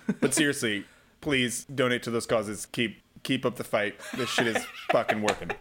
wrecked. 0.07 0.19
But 0.21 0.33
seriously, 0.33 0.85
please 1.21 1.65
donate 1.65 2.03
to 2.03 2.11
those 2.11 2.25
causes. 2.25 2.65
Keep 2.65 3.01
keep 3.23 3.45
up 3.45 3.55
the 3.55 3.63
fight. 3.63 3.95
This 4.15 4.29
shit 4.29 4.47
is 4.47 4.65
fucking 4.91 5.21
working. 5.21 5.51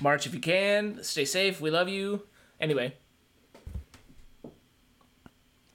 March 0.00 0.26
if 0.26 0.34
you 0.34 0.40
can. 0.40 1.02
Stay 1.04 1.24
safe. 1.24 1.60
We 1.60 1.70
love 1.70 1.88
you. 1.88 2.22
Anyway, 2.60 2.94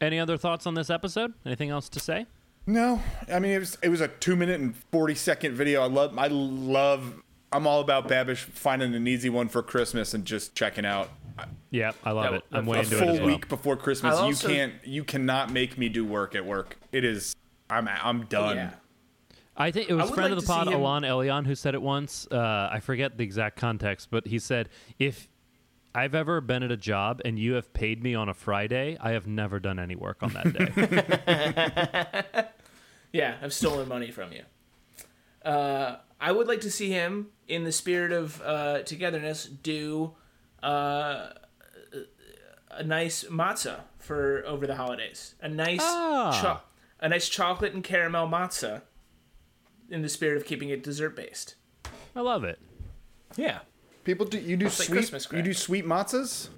Any 0.01 0.19
other 0.19 0.37
thoughts 0.37 0.65
on 0.65 0.73
this 0.75 0.89
episode? 0.89 1.33
Anything 1.45 1.69
else 1.69 1.89
to 1.89 1.99
say? 1.99 2.25
No, 2.65 3.01
I 3.31 3.39
mean 3.39 3.51
it 3.51 3.59
was 3.59 3.77
it 3.81 3.89
was 3.89 4.01
a 4.01 4.07
two 4.07 4.35
minute 4.35 4.59
and 4.61 4.75
forty 4.91 5.15
second 5.15 5.55
video. 5.55 5.81
I 5.81 5.87
love 5.87 6.17
I 6.17 6.27
love. 6.27 7.21
I'm 7.51 7.65
all 7.67 7.81
about 7.81 8.07
Babish 8.07 8.37
finding 8.37 8.93
an 8.93 9.07
easy 9.07 9.29
one 9.29 9.47
for 9.49 9.63
Christmas 9.63 10.13
and 10.13 10.23
just 10.25 10.53
checking 10.55 10.85
out. 10.85 11.09
Yeah, 11.71 11.91
I 12.03 12.11
love 12.11 12.25
Yeah, 12.31 12.37
it. 12.37 12.43
I'm 12.51 12.67
a 12.67 12.69
way 12.69 12.77
a 12.79 12.81
into 12.81 12.95
it 12.95 12.99
full 12.99 13.09
as 13.09 13.19
well. 13.19 13.27
week 13.27 13.47
before 13.47 13.77
Christmas. 13.77 14.13
I'll 14.15 14.21
you 14.25 14.33
also- 14.33 14.47
can't. 14.47 14.73
You 14.83 15.03
cannot 15.03 15.51
make 15.51 15.77
me 15.77 15.87
do 15.89 16.03
work 16.05 16.35
at 16.35 16.45
work. 16.45 16.77
It 16.91 17.03
is. 17.05 17.35
I'm. 17.69 17.87
I'm 17.87 18.25
done. 18.25 18.57
yeah. 18.57 18.71
I 19.55 19.71
think 19.71 19.89
it 19.89 19.93
was 19.93 20.09
friend 20.11 20.31
like 20.31 20.37
of 20.39 20.41
the 20.41 20.47
pod, 20.47 20.67
see 20.67 20.73
him- 20.73 20.79
Alon 20.79 21.03
Elion, 21.03 21.45
who 21.45 21.53
said 21.55 21.75
it 21.75 21.81
once. 21.81 22.27
Uh, 22.31 22.69
I 22.71 22.79
forget 22.79 23.17
the 23.17 23.23
exact 23.23 23.57
context, 23.57 24.09
but 24.09 24.25
he 24.27 24.39
said, 24.39 24.69
if 24.99 25.27
I've 25.93 26.15
ever 26.15 26.39
been 26.39 26.63
at 26.63 26.71
a 26.71 26.77
job 26.77 27.21
and 27.25 27.37
you 27.37 27.53
have 27.53 27.73
paid 27.73 28.01
me 28.01 28.15
on 28.15 28.29
a 28.29 28.33
Friday, 28.33 28.97
I 29.01 29.11
have 29.11 29.27
never 29.27 29.59
done 29.59 29.77
any 29.79 29.95
work 29.95 30.23
on 30.23 30.33
that 30.33 30.53
day. 30.53 32.43
Yeah, 33.11 33.37
I've 33.41 33.53
stolen 33.53 33.87
money 33.87 34.11
from 34.11 34.31
you. 34.33 34.43
Uh, 35.43 35.97
I 36.19 36.31
would 36.31 36.47
like 36.47 36.61
to 36.61 36.71
see 36.71 36.89
him, 36.89 37.27
in 37.47 37.63
the 37.63 37.71
spirit 37.71 38.11
of 38.11 38.41
uh, 38.41 38.83
togetherness, 38.83 39.45
do 39.45 40.13
uh, 40.61 41.29
a 42.71 42.83
nice 42.83 43.23
matzah 43.25 43.81
for 43.97 44.43
over 44.45 44.67
the 44.67 44.75
holidays. 44.75 45.35
A 45.41 45.47
nice, 45.49 45.79
Ah. 45.81 46.39
cho- 46.41 46.61
a 46.99 47.09
nice 47.09 47.29
chocolate 47.29 47.73
and 47.73 47.83
caramel 47.83 48.27
matzah, 48.27 48.81
in 49.89 50.01
the 50.01 50.09
spirit 50.09 50.37
of 50.37 50.45
keeping 50.45 50.69
it 50.69 50.83
dessert 50.83 51.15
based. 51.15 51.55
I 52.15 52.21
love 52.21 52.43
it. 52.43 52.59
Yeah. 53.37 53.59
People 54.03 54.25
do. 54.25 54.39
You 54.39 54.57
do 54.57 54.65
like 54.65 54.73
sweet. 54.73 54.89
Christmas 54.91 55.27
you 55.31 55.41
do 55.41 55.53
sweet 55.53 55.85
matzahs. 55.85 56.49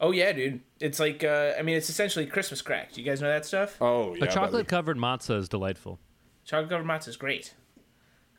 Oh 0.00 0.10
yeah, 0.10 0.32
dude. 0.32 0.60
It's 0.80 0.98
like 1.00 1.22
uh, 1.24 1.52
I 1.58 1.62
mean, 1.62 1.76
it's 1.76 1.88
essentially 1.90 2.26
Christmas 2.26 2.62
crack. 2.62 2.92
Do 2.92 3.00
you 3.00 3.06
guys 3.08 3.20
know 3.20 3.28
that 3.28 3.44
stuff? 3.44 3.76
Oh 3.80 4.14
yeah. 4.14 4.24
a 4.24 4.28
chocolate 4.28 4.66
covered 4.68 4.96
matzah 4.96 5.38
is 5.38 5.48
delightful. 5.48 5.98
Chocolate 6.44 6.70
covered 6.70 6.86
matzah 6.86 7.08
is 7.08 7.16
great. 7.16 7.54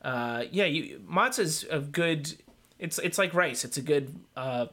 Uh, 0.04 0.44
yeah, 0.52 0.66
you 0.66 1.00
matzah's 1.10 1.64
a 1.70 1.80
good. 1.80 2.34
It's 2.78 2.98
it's 2.98 3.18
like 3.18 3.34
rice. 3.34 3.64
It's 3.64 3.78
a 3.78 3.82
good 3.82 4.14
uh, 4.36 4.66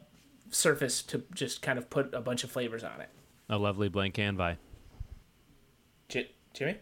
surface 0.50 1.02
to 1.04 1.24
just 1.34 1.62
kind 1.62 1.78
of 1.78 1.88
put 1.90 2.12
a 2.14 2.20
bunch 2.20 2.44
of 2.44 2.50
flavors 2.50 2.84
on 2.84 3.00
it. 3.00 3.08
A 3.48 3.56
lovely 3.56 3.88
blank 3.88 4.14
canvas. 4.14 4.58
J- 6.08 6.30
Jimmy. 6.52 6.76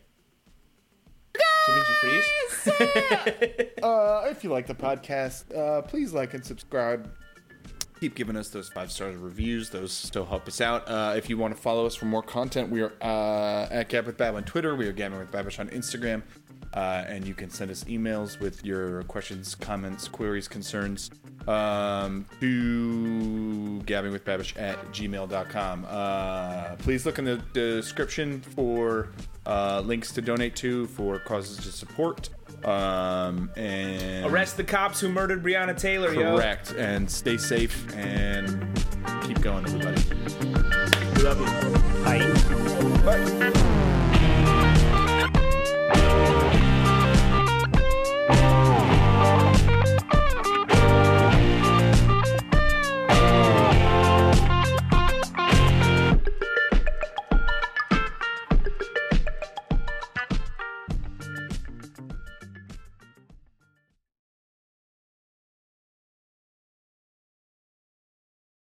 Jimmy, 1.66 1.80
did 1.80 1.88
you 1.88 2.50
freeze? 2.50 3.66
Uh, 3.82 4.26
if 4.26 4.44
you 4.44 4.50
like 4.50 4.66
the 4.66 4.74
podcast, 4.74 5.56
uh, 5.56 5.80
please 5.80 6.12
like 6.12 6.34
and 6.34 6.44
subscribe. 6.44 7.10
Keep 7.98 8.14
giving 8.14 8.36
us 8.36 8.50
those 8.50 8.68
five 8.68 8.90
stars 8.92 9.16
reviews; 9.16 9.70
those 9.70 9.90
still 9.92 10.26
help 10.26 10.46
us 10.48 10.60
out. 10.60 10.86
Uh, 10.86 11.14
if 11.16 11.30
you 11.30 11.38
want 11.38 11.54
to 11.54 11.60
follow 11.60 11.86
us 11.86 11.94
for 11.94 12.04
more 12.04 12.22
content, 12.22 12.68
we 12.70 12.82
are 12.82 12.92
uh, 13.00 13.68
at 13.70 13.88
Gab 13.88 14.04
with 14.06 14.18
Bab 14.18 14.34
on 14.34 14.44
Twitter. 14.44 14.74
We 14.74 14.86
are 14.86 14.92
Gabbing 14.92 15.18
with 15.18 15.30
Babish 15.30 15.58
on 15.58 15.68
Instagram, 15.70 16.22
uh, 16.74 17.04
and 17.08 17.26
you 17.26 17.34
can 17.34 17.50
send 17.50 17.70
us 17.70 17.84
emails 17.84 18.38
with 18.38 18.64
your 18.64 19.02
questions, 19.04 19.54
comments, 19.54 20.08
queries, 20.08 20.48
concerns 20.48 21.10
um, 21.48 22.26
to 22.40 23.82
gabbingwithbabish 23.86 24.60
at 24.60 24.78
gmail.com. 24.92 25.86
Uh, 25.88 26.76
please 26.76 27.04
look 27.06 27.18
in 27.18 27.24
the 27.24 27.36
description 27.52 28.40
for 28.40 29.08
uh, 29.46 29.82
links 29.84 30.12
to 30.12 30.20
donate 30.22 30.54
to 30.56 30.86
for 30.88 31.18
causes 31.18 31.56
to 31.58 31.72
support. 31.72 32.28
Um, 32.64 33.50
and 33.56 34.26
Arrest 34.26 34.56
the 34.56 34.64
cops 34.64 35.00
who 35.00 35.08
murdered 35.08 35.42
Breonna 35.42 35.76
Taylor, 35.76 36.12
yo. 36.12 36.36
correct 36.36 36.74
and 36.76 37.10
stay 37.10 37.38
safe 37.38 37.86
and 37.96 38.48
keep 39.22 39.40
going 39.40 39.64
everybody 39.64 40.02
We 41.16 41.22
love 41.22 41.40
you. 41.40 41.46
Bye. 42.04 42.20
bye 43.04 43.59